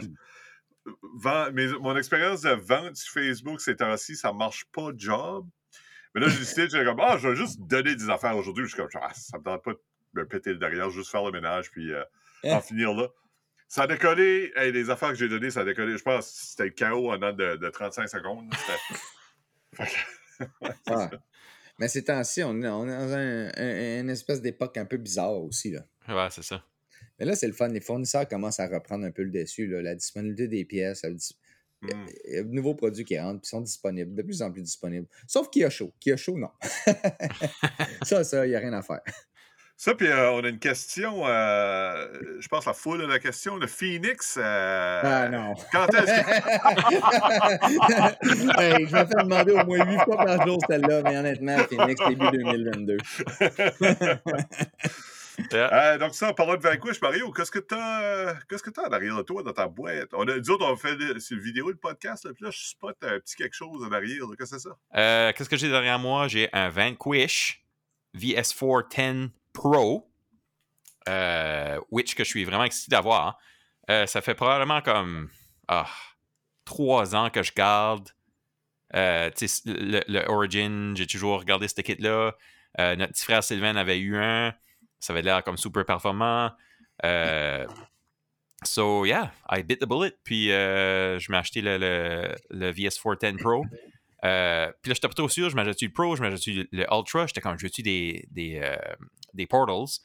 [1.17, 5.47] vend- mes- mon expérience de vente sur Facebook ces temps-ci, ça marche pas job.
[6.17, 8.65] Mais là, j'ai décidé, j'étais comme ah, je vais juste donner des affaires aujourd'hui.
[8.65, 9.79] Je suis comme ah, ça me tente pas de
[10.15, 12.03] me péter le derrière, juste faire le ménage puis euh,
[12.45, 13.09] en finir là.
[13.69, 14.51] Ça a décollé.
[14.57, 15.99] Hey, les affaires que j'ai données, ça a décollé.
[15.99, 18.51] Je pense que c'était le chaos en de, de 35 secondes.
[20.87, 21.11] Ah.
[21.79, 24.97] Mais ces temps-ci, on, est- on est dans un- un- une espèce d'époque un peu
[24.97, 25.71] bizarre aussi.
[25.71, 25.81] Là.
[26.09, 26.65] Ouais, c'est ça.
[27.19, 27.69] Mais là, c'est le fun.
[27.69, 29.67] Les fournisseurs commencent à reprendre un peu le dessus.
[29.67, 29.83] là.
[29.83, 31.37] La disponibilité des pièces, la dis-
[31.83, 34.63] Il y a de nouveaux produits qui rentrent, puis sont disponibles, de plus en plus
[34.63, 35.07] disponibles.
[35.27, 35.93] Sauf qu'il y a chaud.
[36.01, 36.51] Qu'il y a chaud, non.
[38.03, 39.01] ça, ça, il n'y a rien à faire.
[39.79, 42.09] Ça, puis euh, on a une question, euh,
[42.41, 44.39] je pense la foule a la question, le Phoenix.
[44.41, 45.53] euh, Ah non.
[45.71, 46.23] Quand est-ce que.
[48.59, 52.01] Hey, je me fais demander au moins 8 fois par jour celle-là, mais honnêtement, Phoenix
[52.09, 52.97] début 2022.
[55.53, 58.89] Euh, donc, ça, en parlant de Vanquish, Mario, qu'est-ce que t'as euh, qu'est-ce que t'as
[58.89, 60.09] en arrière de toi dans ta boîte?
[60.13, 62.97] On a, nous autres, on fait le vidéo, le podcast, là, puis là, je spot
[63.03, 64.25] un petit quelque chose en arrière.
[64.39, 64.77] Qu'est-ce que c'est ça?
[64.97, 66.27] Euh, Qu'est-ce que j'ai derrière moi?
[66.29, 67.65] J'ai un Vanquish
[68.17, 70.11] VS410 Pro,
[71.09, 73.39] euh, which que je suis vraiment excité d'avoir.
[73.89, 74.07] hein.
[74.07, 75.29] Ça fait probablement comme
[75.69, 75.87] ah,
[76.65, 78.09] trois ans que je garde.
[78.95, 79.31] Euh,
[79.67, 82.35] le, le Origin, j'ai toujours regardé ce kit-là.
[82.79, 84.55] Euh, notre petit frère Sylvain avait eu un.
[85.07, 86.51] Ça avait l'air comme super performant.
[87.05, 87.65] Euh,
[88.65, 90.15] so, yeah, I bit the bullet.
[90.25, 93.65] Puis, euh, je m'ai acheté le, le, le VS410 Pro.
[94.25, 97.29] Euh, puis là, j'étais pas trop sûr, je m'achète-tu le Pro, je m'achète-tu le Ultra,
[97.29, 98.61] j'étais comme, je veux-tu des, des,
[99.33, 100.01] des Portals?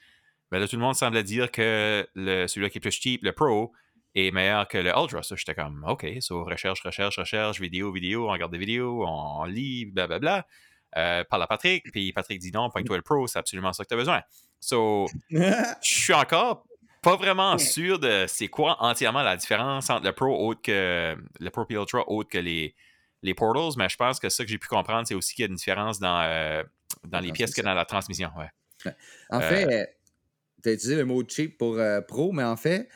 [0.52, 3.74] Mais là, tout le monde semblait dire que celui-là qui est plus cheap, le Pro,
[4.14, 5.24] est meilleur que le Ultra.
[5.24, 9.46] Ça, j'étais comme, OK, so recherche, recherche, recherche, vidéo, vidéo, on regarde des vidéos, on
[9.46, 10.46] lit, blablabla.
[10.98, 13.90] Euh, parle à Patrick, puis Patrick dit non, pointe-toi le Pro, c'est absolument ça que
[13.90, 14.22] tu as besoin.
[14.60, 16.66] So, je suis encore
[17.02, 21.50] pas vraiment sûr de c'est quoi entièrement la différence entre le Pro autre que le
[21.50, 22.76] Pro puis Ultra autre que les,
[23.24, 25.48] les Portals, mais je pense que ça que j'ai pu comprendre, c'est aussi qu'il y
[25.48, 26.64] a une différence dans, euh,
[27.06, 28.30] dans les pièces que dans la transmission.
[28.38, 28.94] Ouais.
[29.30, 29.96] En fait,
[30.64, 32.88] tu as utilisé le mot cheap pour euh, pro, mais en fait,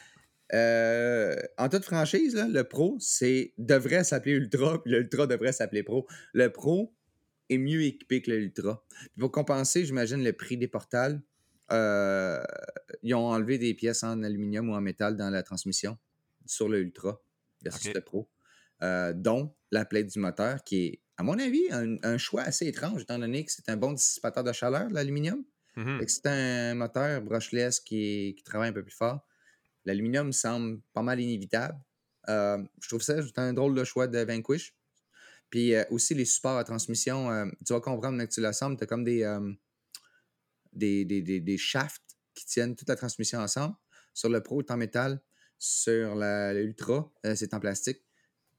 [0.53, 5.83] euh, en toute franchise, là, le pro, c'est devrait s'appeler ultra, puis l'ultra devrait s'appeler
[5.83, 6.07] pro.
[6.33, 6.93] Le pro
[7.49, 8.83] est mieux équipé que l'ultra.
[9.19, 11.21] Pour compenser, j'imagine, le prix des portales,
[11.71, 12.43] euh,
[13.03, 15.97] ils ont enlevé des pièces en aluminium ou en métal dans la transmission
[16.45, 17.21] sur le ultra
[17.63, 17.95] versus Ok.
[17.95, 18.29] le pro,
[18.83, 22.67] euh, dont la plaque du moteur, qui est, à mon avis, un, un choix assez
[22.67, 25.43] étrange, étant donné que c'est un bon dissipateur de chaleur, l'aluminium.
[25.99, 29.27] Que c'est un moteur brushless qui, qui travaille un peu plus fort.
[29.83, 31.77] L'aluminium semble pas mal inévitable.
[32.29, 34.73] Euh, je trouve ça un drôle de choix de Vanquish.
[35.49, 38.77] Puis euh, aussi les supports à transmission, euh, tu vas comprendre mais que tu l'assembles,
[38.77, 39.53] tu as comme des, euh,
[40.73, 42.01] des, des, des- des shafts
[42.33, 43.75] qui tiennent toute la transmission ensemble.
[44.13, 45.21] Sur le Pro, c'est en métal.
[45.57, 48.01] Sur l'Ultra, c'est en plastique.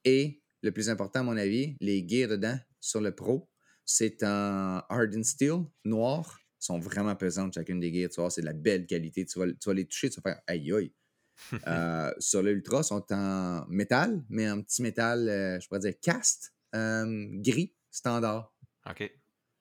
[0.05, 3.51] Et le plus important, à mon avis, les gears dedans, sur le Pro,
[3.85, 6.39] c'est en hardened steel, noir.
[6.63, 8.11] Ils sont vraiment pesantes, chacune des gears.
[8.11, 9.27] Tu vois, c'est de la belle qualité.
[9.27, 10.95] Tu vas, tu vas les toucher, tu vas faire aïe aïe.
[11.69, 15.95] Euh, sur l'Ultra, ils sont en métal, mais en petit métal, euh, je pourrais dire
[16.01, 18.55] cast, gris, standard.
[18.89, 19.11] OK.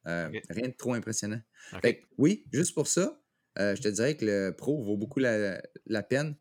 [0.07, 0.41] Euh, Ok.
[0.49, 1.41] Rien de trop impressionnant.
[1.73, 1.81] OK.
[1.81, 3.19] Fait que, oui, juste pour ça,
[3.57, 6.35] euh, je te dirais que le Pro vaut beaucoup la, la peine.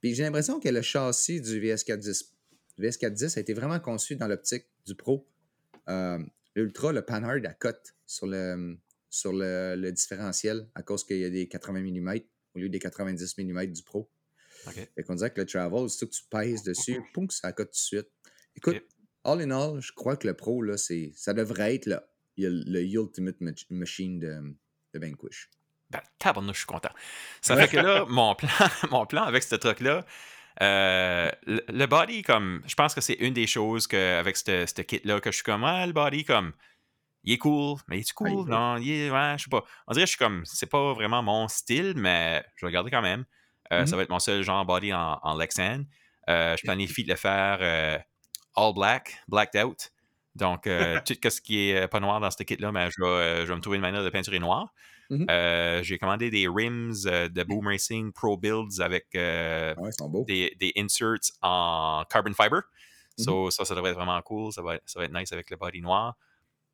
[0.00, 2.30] Puis j'ai l'impression que le châssis du VS410,
[2.78, 5.28] le VS410 a été vraiment conçu dans l'optique du Pro.
[5.88, 6.18] Euh,
[6.56, 8.76] L'Ultra, le panhard à cote sur le,
[9.10, 12.20] sur le, le différentiel à cause qu'il y a des 80 mm
[12.54, 14.10] au lieu des 90 mm du Pro.
[14.66, 14.74] OK.
[14.94, 17.72] Fait qu'on dirait que le travel, c'est que tu pèses dessus, poum, ça cote tout
[17.72, 18.08] de suite.
[18.56, 18.76] Écoute.
[19.24, 21.98] All in all, je crois que le Pro, là, c'est, ça devrait être le,
[22.36, 24.54] le Ultimate Mach- Machine de,
[24.94, 25.48] de Vanquish.
[25.90, 26.92] Ben, tabarnouche, je suis content.
[27.40, 28.48] Ça fait que là, mon plan,
[28.90, 30.04] mon plan avec ce truc-là,
[30.62, 34.82] euh, le, le body, comme, je pense que c'est une des choses que, avec ce
[34.82, 36.52] kit-là que je suis comme, ah, le body, comme,
[37.24, 38.48] il est cool, mais il est cool?
[38.48, 39.64] Non, il est, ouais, je sais pas.
[39.86, 42.72] On dirait que je suis comme, c'est pas vraiment mon style, mais je vais le
[42.72, 43.24] garder quand même.
[43.72, 43.84] Euh.
[43.86, 45.84] Ça va être mon seul genre body en, en Lexan.
[46.28, 47.58] Euh, je planifie de le faire
[48.56, 49.90] all black, blacked out.
[50.36, 53.40] Donc, euh, tout ce qui est pas noir dans ce kit-là, mais je vais, euh,
[53.42, 54.72] je vais me trouver une manière de peinturer noir.
[55.28, 59.90] Euh, J'ai commandé des rims euh, de Boom Racing Pro Builds avec euh, Ah ouais,
[60.24, 62.60] des, des inserts en carbon fiber.
[63.18, 64.52] So, ça, ça devrait être vraiment cool.
[64.52, 66.16] Ça va, être- ça va être nice avec le body noir.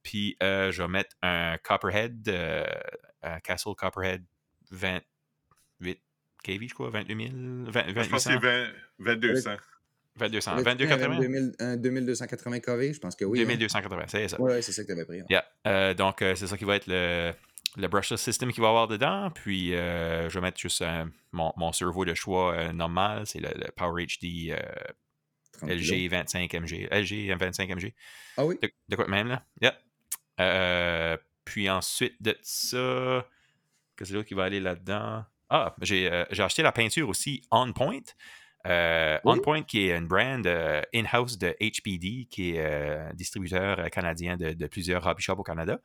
[0.03, 2.65] Puis, euh, je vais mettre un Copperhead, euh,
[3.23, 4.23] un Castle Copperhead
[4.71, 6.01] 28
[6.45, 7.31] kV, je crois, 22 000,
[7.71, 9.57] 20, Je pense que c'est 2800, 20 2200.
[10.19, 13.41] 2200, Avais-tu pris un 2280, 2000 un 2280 kV, je pense que oui.
[13.43, 13.45] hein?
[13.47, 14.41] 2280, c'est ça.
[14.41, 15.21] Ouais, ouais, c'est ça que tu avais pris.
[15.21, 15.25] hein.
[15.29, 15.45] Yeah.
[15.67, 17.33] Euh, donc, euh, c'est ça qui va être le,
[17.77, 19.31] le brushless system qu'il va y avoir dedans.
[19.35, 20.83] Puis, euh, je vais mettre juste
[21.33, 23.27] mon, mon servo de choix normal.
[23.27, 24.55] C'est le, le Power HD
[25.53, 25.91] 30 kilos.
[25.91, 26.89] LG 25 MG.
[26.91, 27.95] LG 25 MG.
[28.37, 28.59] Ah oui.
[28.63, 29.43] De, de quoi même, là?
[30.39, 31.19] Yeah.
[31.45, 33.27] Puis ensuite de ça,
[33.97, 35.25] qu'est-ce que c'est qui va aller là-dedans?
[35.49, 38.01] Ah, j'ai j'ai acheté la peinture aussi On Point.
[38.69, 39.39] Euh, Oui.
[39.39, 43.89] On Point, qui est une brand euh, in-house de HPD, qui est euh, distributeur euh,
[43.89, 45.81] canadien de, de plusieurs hobby shops au Canada.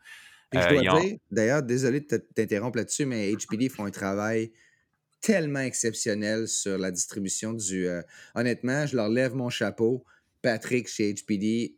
[0.54, 3.92] Je Euh, dois ils ont- dire, d'ailleurs, désolé de t'interrompre là-dessus, mais HPD font un
[3.92, 4.52] travail
[5.22, 7.88] tellement exceptionnel sur la distribution du.
[8.36, 10.04] honnêtement, je leur lève mon chapeau.
[10.42, 11.76] Patrick chez HPD,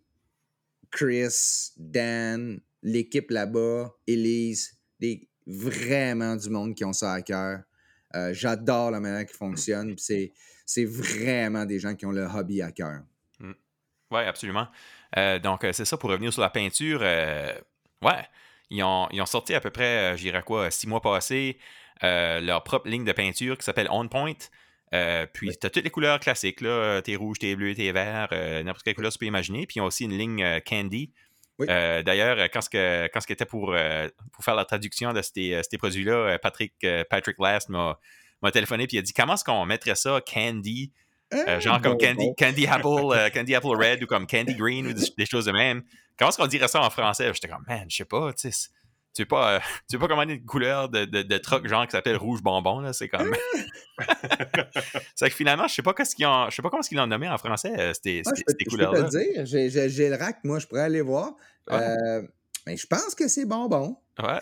[0.91, 7.63] Chris, Dan, l'équipe là-bas, Elise, des- vraiment du monde qui ont ça à cœur.
[8.31, 9.95] J'adore la manière qu'ils fonctionnent.
[9.97, 10.31] C'est
[10.65, 13.01] c'est vraiment des gens qui ont le hobby à cœur.
[14.11, 14.67] Oui, absolument.
[15.17, 16.99] Euh, donc, euh, c'est ça pour revenir sur la peinture.
[17.01, 17.51] euh,
[18.03, 18.27] ouais,
[18.69, 21.57] ils ont, ils ont sorti à peu près, euh, je dirais quoi, six mois passés,
[22.03, 24.33] euh, leur propre ligne de peinture qui s'appelle On Point.
[24.93, 27.01] Euh, puis, tu as toutes les couleurs classiques, là.
[27.01, 29.65] T'es rouge, t'es bleu, t'es vert, euh, n'importe quelle couleur tu peux imaginer.
[29.65, 31.11] Puis, ils ont aussi une ligne euh, Candy.
[31.57, 31.65] Oui.
[31.67, 33.75] D'ailleurs, quand ce que, quand ce qui était pour,
[34.31, 36.73] pour faire la traduction de ces, ces produits-là, Patrick,
[37.09, 37.99] Patrick Last m'a
[38.43, 40.91] m'a téléphoné puis il a dit comment est-ce qu'on mettrait ça Candy?
[41.33, 42.29] Euh, genre comme Candy.
[42.37, 45.51] Candy Apple, euh, Candy Apple Red ou comme Candy Green ou des, des choses de
[45.51, 45.81] même.
[46.19, 47.31] Comment est-ce qu'on dirait ça en français?
[47.33, 48.51] J'étais comme, man, je sais pas, tu sais.
[48.51, 48.69] c'est-
[49.15, 51.85] Tu veux pas, euh, tu veux pas commander une couleur de, de, de truck genre
[51.87, 52.93] qui s'appelle rouge bonbon, là?
[52.93, 53.33] C'est comme.
[55.15, 56.49] c'est que finalement, je sais pas qu'est-ce qu'ils ont.
[56.49, 58.51] Je sais pas comment ils l'ont nommé en français, euh, ces, Ah, ces- je peux,
[58.51, 59.03] ces je peux te couleurs-là.
[59.09, 59.45] dire.
[59.45, 61.31] J'ai- le rack, moi, je pourrais aller voir.
[61.69, 61.77] Ouais.
[61.77, 62.21] Euh,
[62.67, 63.97] mais je pense que c'est bonbon.
[64.21, 64.39] Ouais.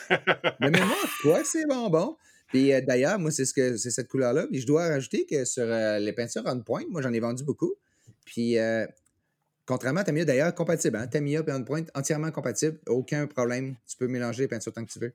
[0.60, 2.18] Je crois que c'est bonbon.
[2.52, 4.48] Puis euh, d'ailleurs, moi, c'est ce cette couleur-là.
[4.48, 7.44] Puis je dois rajouter que sur euh, les peintures on point, moi, j'en ai vendu
[7.44, 7.74] beaucoup.
[8.26, 8.86] Puis euh,
[9.66, 10.98] contrairement à Tamiya, d'ailleurs, compatible.
[10.98, 11.08] Hein?
[11.08, 12.80] Tamiya et on point, entièrement compatible.
[12.88, 13.76] Aucun problème.
[13.88, 15.14] Tu peux mélanger les peintures tant que tu veux.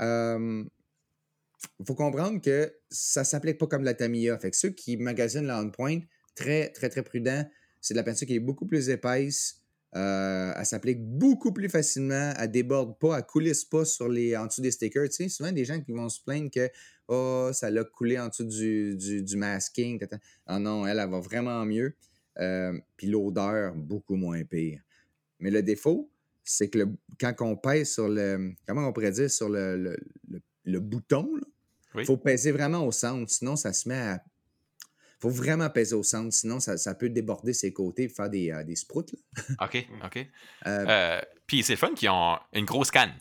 [0.00, 4.38] Il faut comprendre que ça ne s'applique pas comme la Tamiya.
[4.38, 6.00] Fait que ceux qui magasinent la on point,
[6.34, 7.48] très, très, très prudent.
[7.80, 9.61] C'est de la peinture qui est beaucoup plus épaisse.
[9.94, 14.46] Euh, elle s'applique beaucoup plus facilement, elle déborde pas, elle coulisse pas sur les, en
[14.46, 15.08] dessous des stickers.
[15.10, 16.70] Tu sais, souvent des gens qui vont se plaindre que
[17.08, 19.98] oh, ça l'a coulé en dessous du, du, du masking.
[19.98, 20.18] tata.
[20.46, 21.94] Ah non, elle, elle va vraiment mieux.
[22.38, 24.80] Euh, Puis l'odeur, beaucoup moins pire.
[25.40, 26.10] Mais le défaut,
[26.42, 28.52] c'est que le- quand on pèse sur le.
[28.66, 29.96] Comment on pourrait dire sur le, le,
[30.64, 32.04] le- bouton, il Oui.
[32.06, 34.24] faut peser vraiment au centre, sinon ça se met à.
[35.22, 38.50] Faut vraiment peser au centre, sinon ça, ça peut déborder ses côtés et faire des,
[38.50, 39.06] euh, des sprouts.
[39.12, 39.54] là.
[39.66, 40.16] OK, OK.
[40.66, 43.14] Euh, Euh, Puis c'est le fun qu'ils ont une grosse canne.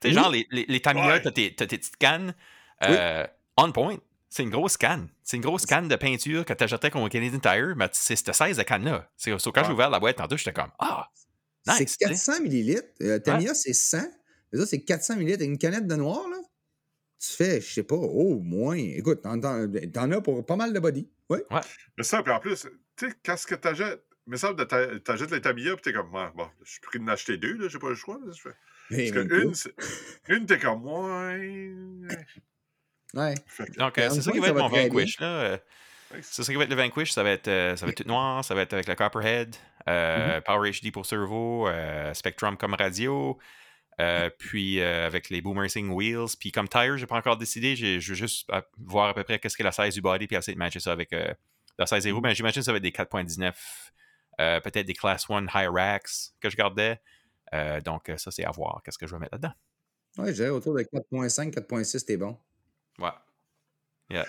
[0.00, 0.14] Tu sais, Oui.
[0.14, 1.22] genre, les, les, les Tamiya, Ouais.
[1.22, 2.34] t'as tes, t'as tes petites cannes.
[2.84, 3.96] euh, On point,
[4.28, 5.08] c'est une grosse canne.
[5.24, 8.32] C'est une grosse canne de peinture que t'achèterais comme au Canadian Tire, mais c'est cette
[8.34, 9.10] 16 de canne-là.
[9.16, 11.08] C'est so, quand j'ai ouvert la boîte tantôt, j'étais comme Ah!
[11.66, 11.96] c'est Nice!
[11.98, 12.06] sais.
[12.06, 12.86] 400 millilitres.
[13.02, 13.98] Euh, Tamiya, c'est 100.
[14.52, 15.42] Les autres, c'est 400 millilitres.
[15.42, 16.36] Une canette de noir, là.
[17.20, 18.76] Tu fais, je sais pas, au moins.
[18.76, 21.08] Écoute, t'en, t'en- t'en as pour pas mal de body.
[21.30, 21.38] Oui.
[21.96, 22.66] Mais ça, puis en plus,
[22.96, 24.04] tu sais, qu'est-ce que t'achètes?
[24.26, 27.36] Mais ça, t'achètes les Tamiya, puis t'es comme, Ouais, bon, je suis pris d'en acheter
[27.38, 28.18] deux, là, j'ai pas le choix.
[28.24, 29.52] là, Parce que une,
[30.28, 31.70] une, t'es comme, ouais.
[33.14, 33.34] Ouais.
[33.78, 35.18] Donc, euh, c'est ça qui va être mon Vanquish.
[35.20, 35.26] Là.
[35.26, 35.58] Euh.
[36.22, 37.12] C'est ça qui va être le Vanquish.
[37.12, 38.44] Ça va être, euh, ça va être tout noir.
[38.44, 39.56] Ça va être avec le Copperhead.
[39.88, 41.66] euh, Power HD pour servo.
[41.68, 43.38] euh, Spectrum comme radio.
[44.00, 46.36] Euh, puis euh, avec les Boomersing Wheels.
[46.38, 47.76] Puis comme tire, j'ai pas encore décidé.
[47.76, 50.26] j'ai- Je veux juste à- voir à peu près qu'est-ce que la size du body.
[50.26, 51.32] Puis essayer de matcher ça avec euh,
[51.78, 52.20] la size des roues.
[52.20, 53.54] Mais j'imagine que ça va être des 4.19.
[54.40, 57.00] euh, Peut-être des Class 1 High Racks que je gardais.
[57.84, 58.82] Donc, ça, c'est à voir.
[58.84, 59.54] Qu'est-ce que je vais mettre là-dedans?
[60.26, 62.36] Je dirais autour de 4.5, 4.6, t'es bon.
[62.98, 63.08] Ouais.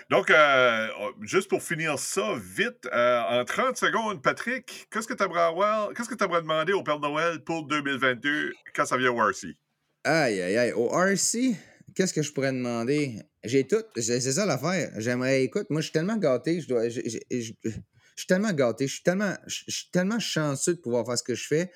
[0.09, 0.87] Donc, euh,
[1.21, 5.93] juste pour finir ça vite, euh, en 30 secondes, Patrick, qu'est-ce que tu aimerais avoir,
[5.93, 9.55] qu'est-ce que tu aimerais demander au Père Noël pour 2022 quand ça vient au RC?
[10.03, 10.71] Aïe, aïe, aïe.
[10.73, 11.55] Au RC,
[11.95, 13.19] qu'est-ce que je pourrais demander?
[13.43, 13.83] J'ai tout.
[13.95, 14.91] C'est ça l'affaire.
[14.97, 16.59] J'aimerais, écoute, moi, je suis tellement gâté.
[16.61, 17.69] Je, dois, je, je- je- je
[18.17, 18.85] suis tellement gâté.
[18.87, 21.71] Je suis tellement, je, je suis tellement chanceux de pouvoir faire ce que je fais.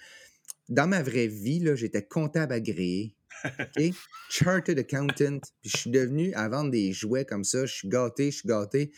[0.68, 3.16] Dans ma vraie vie, là, j'étais comptable agréé.
[3.46, 3.84] OK?
[4.30, 5.40] Chartered accountant.
[5.62, 7.66] Puis je suis devenu à vendre des jouets comme ça.
[7.66, 8.92] Je suis gâté, je suis gâté.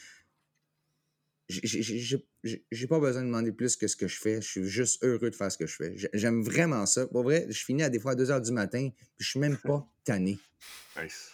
[1.47, 4.41] J'ai- pas besoin de demander plus que ce que je fais.
[4.41, 5.93] Je suis juste heureux de faire ce que je fais.
[5.97, 7.05] J'ai- J'aime vraiment ça.
[7.07, 9.39] Pour vrai, je finis à des fois à 2 h du matin, puis je suis
[9.39, 10.37] même pas tanné
[11.03, 11.31] Nice.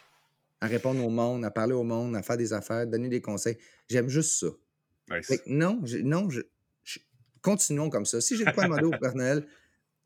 [0.59, 3.57] à répondre au monde, à parler au monde, à faire des affaires, donner des conseils.
[3.89, 4.47] J'aime juste ça.
[5.09, 5.27] Nice.
[5.27, 6.41] Fait que non, non, je,
[6.83, 6.99] je-
[7.41, 8.19] continuons comme ça.
[8.21, 9.45] Si j'ai de quoi demander au Père Noël,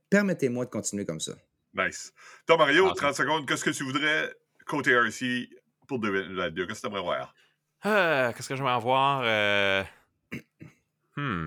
[0.09, 1.35] permettez-moi de continuer comme ça.
[1.76, 2.13] Nice.
[2.47, 2.97] Toi, Mario, Awesome.
[2.97, 4.34] 30 secondes, qu'est-ce que tu voudrais
[4.65, 5.49] côté RC
[5.88, 6.65] pour 2022?
[6.67, 7.34] Qu'est-ce que tu aimerais voir?
[7.86, 9.21] Euh, Qu'est-ce que je vais avoir?
[9.23, 9.84] Euh,
[11.17, 11.45] Hmm.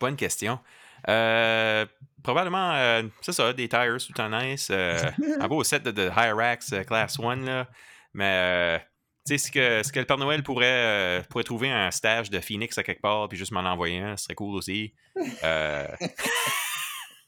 [0.00, 0.58] Bonne question.
[1.06, 1.84] Euh,
[2.22, 4.68] probablement, euh, c'est ça, des tires tout temps nice.
[4.70, 4.98] euh,
[5.40, 7.68] un beau set de, de Hyrax Class 1, là.
[8.14, 8.78] Mais, euh,
[9.26, 12.40] tu sais, ce que, ce que le Père Noël pourrait, pourrait trouver un stage de
[12.40, 14.94] Phoenix à quelque part, puis juste m'en envoyer un, ce serait cool aussi.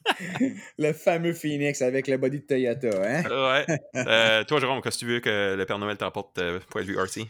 [0.09, 0.48] Euh,
[0.78, 3.22] Le fameux Phoenix avec le body de Toyota, hein?
[3.24, 3.66] ouais.
[3.96, 6.86] Euh, toi, Jérôme, qu'est-ce que tu veux que le Père Noël t'emporte euh, point de
[6.86, 7.26] vue RC?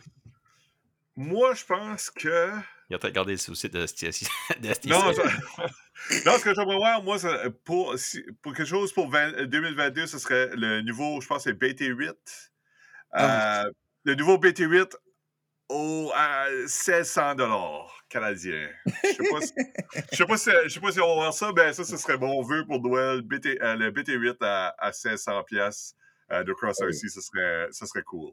[1.17, 2.51] Moi, je pense que.
[2.89, 4.27] Il a peut-être gardé le site de STC.
[4.87, 5.23] Non, ça-
[6.27, 10.07] non, ce que j'aimerais voir, moi, ça- pour, si- pour quelque chose pour 20 2022,
[10.07, 12.15] ce serait le nouveau, je pense, c'est BT8.
[13.13, 13.63] Ah.
[13.65, 13.71] Euh,
[14.05, 14.93] le nouveau BT8
[15.69, 17.35] au, à 1600
[18.11, 18.69] canadiens.
[18.87, 19.53] Je sais pas si,
[20.13, 21.97] je sais pas si, je sais pas si on va voir ça, ben ça, ce
[21.97, 25.95] serait mon vœu pour Noël, BT, euh, le BT8 à, à 1600 pièces
[26.33, 26.89] euh, de Cross Oui.
[26.89, 28.33] RC, ça serait, ça serait cool.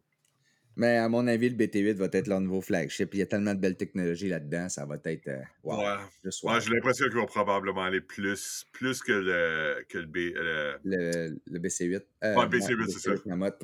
[0.79, 3.11] Mais à mon avis, le BT8 va être leur nouveau flagship.
[3.15, 5.27] Il y a tellement de belles technologies là-dedans, ça va être.
[5.27, 5.95] euh, wow, Ouais.
[6.43, 10.17] Ouais, j'ai l'impression qu'ils vont probablement aller plus, plus que le, que le B.
[10.35, 12.03] le- Le, le BC8.
[12.25, 13.11] Euh, Ouais, BC8, le c'est ça.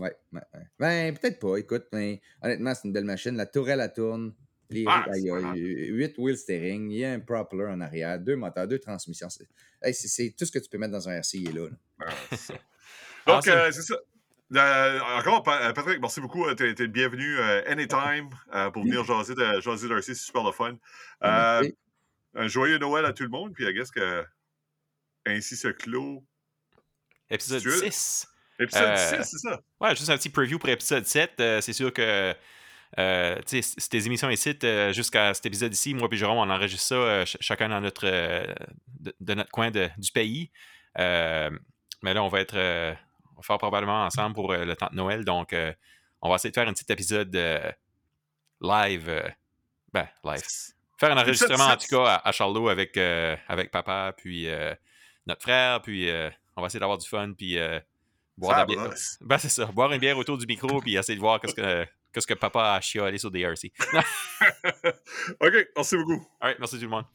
[0.02, 0.12] Ouais.
[0.80, 1.58] Ben, peut-être pas.
[1.58, 3.36] Écoute, mais, honnêtement, c'est une belle machine.
[3.38, 4.34] La tourelle, elle tourne.
[4.74, 5.60] Les, Ah, il y a c'est.
[5.60, 9.30] 8 wheel steering, il y a un propeller en arrière, deux moteurs, deux transmissions.
[9.30, 9.48] C'est
[9.82, 11.70] hey, c'est- c'est tout ce que tu peux mettre dans un RC, il est là.
[11.70, 11.76] là.
[12.08, 12.54] Ah, c'est ça.
[13.28, 13.54] Donc, Awesome.
[13.54, 13.96] euh, c'est ça.
[14.56, 16.46] Euh, encore, euh, Patrick, merci beaucoup.
[16.54, 18.30] T'es t'es le bienvenu euh, anytime
[18.74, 20.04] pour venir jaser de, jaser de RC.
[20.14, 20.78] C'est super le fun.
[21.22, 21.76] Merci.
[22.36, 23.54] un joyeux Noël à tout le monde.
[23.54, 24.24] Puis, guess que
[25.26, 26.24] ainsi se clôt
[27.30, 28.28] Épisode Tu veux- 6.
[28.60, 29.60] l'épisode Euh, 6, c'est ça?
[29.80, 31.32] Ouais, juste un petit preview pour épisode 7.
[31.40, 32.36] Euh, c'est sûr que
[33.00, 36.96] euh, ces émissions ici, euh, jusqu'à cet épisode ici, moi et Jérôme, on enregistre ça
[36.96, 38.46] euh, ch- chacun dans notre, euh,
[39.00, 40.52] de, de notre coin de- du pays.
[40.98, 45.26] Mais là, on va être on va faire probablement ensemble pour le temps de Noël.
[45.26, 45.56] Donc,
[46.22, 47.34] on va essayer de faire un petit épisode
[48.62, 49.24] live.
[49.92, 50.42] ben, live.
[51.00, 52.96] Faire un enregistrement, en tout cas, à, à Charlot avec,
[53.48, 54.48] avec papa, puis
[55.26, 56.10] notre frère, puis
[56.56, 57.58] on va essayer d'avoir du fun, puis
[58.38, 58.94] boire de la bière.
[59.22, 59.66] Ben, c'est ça.
[59.66, 62.74] Boire une bière autour du micro, puis essayer de voir qu'est-ce que, qu'est-ce que papa
[62.74, 63.72] a chialé sur des RC.
[65.40, 66.28] OK, merci beaucoup.
[66.40, 67.06] All right, merci tout le monde.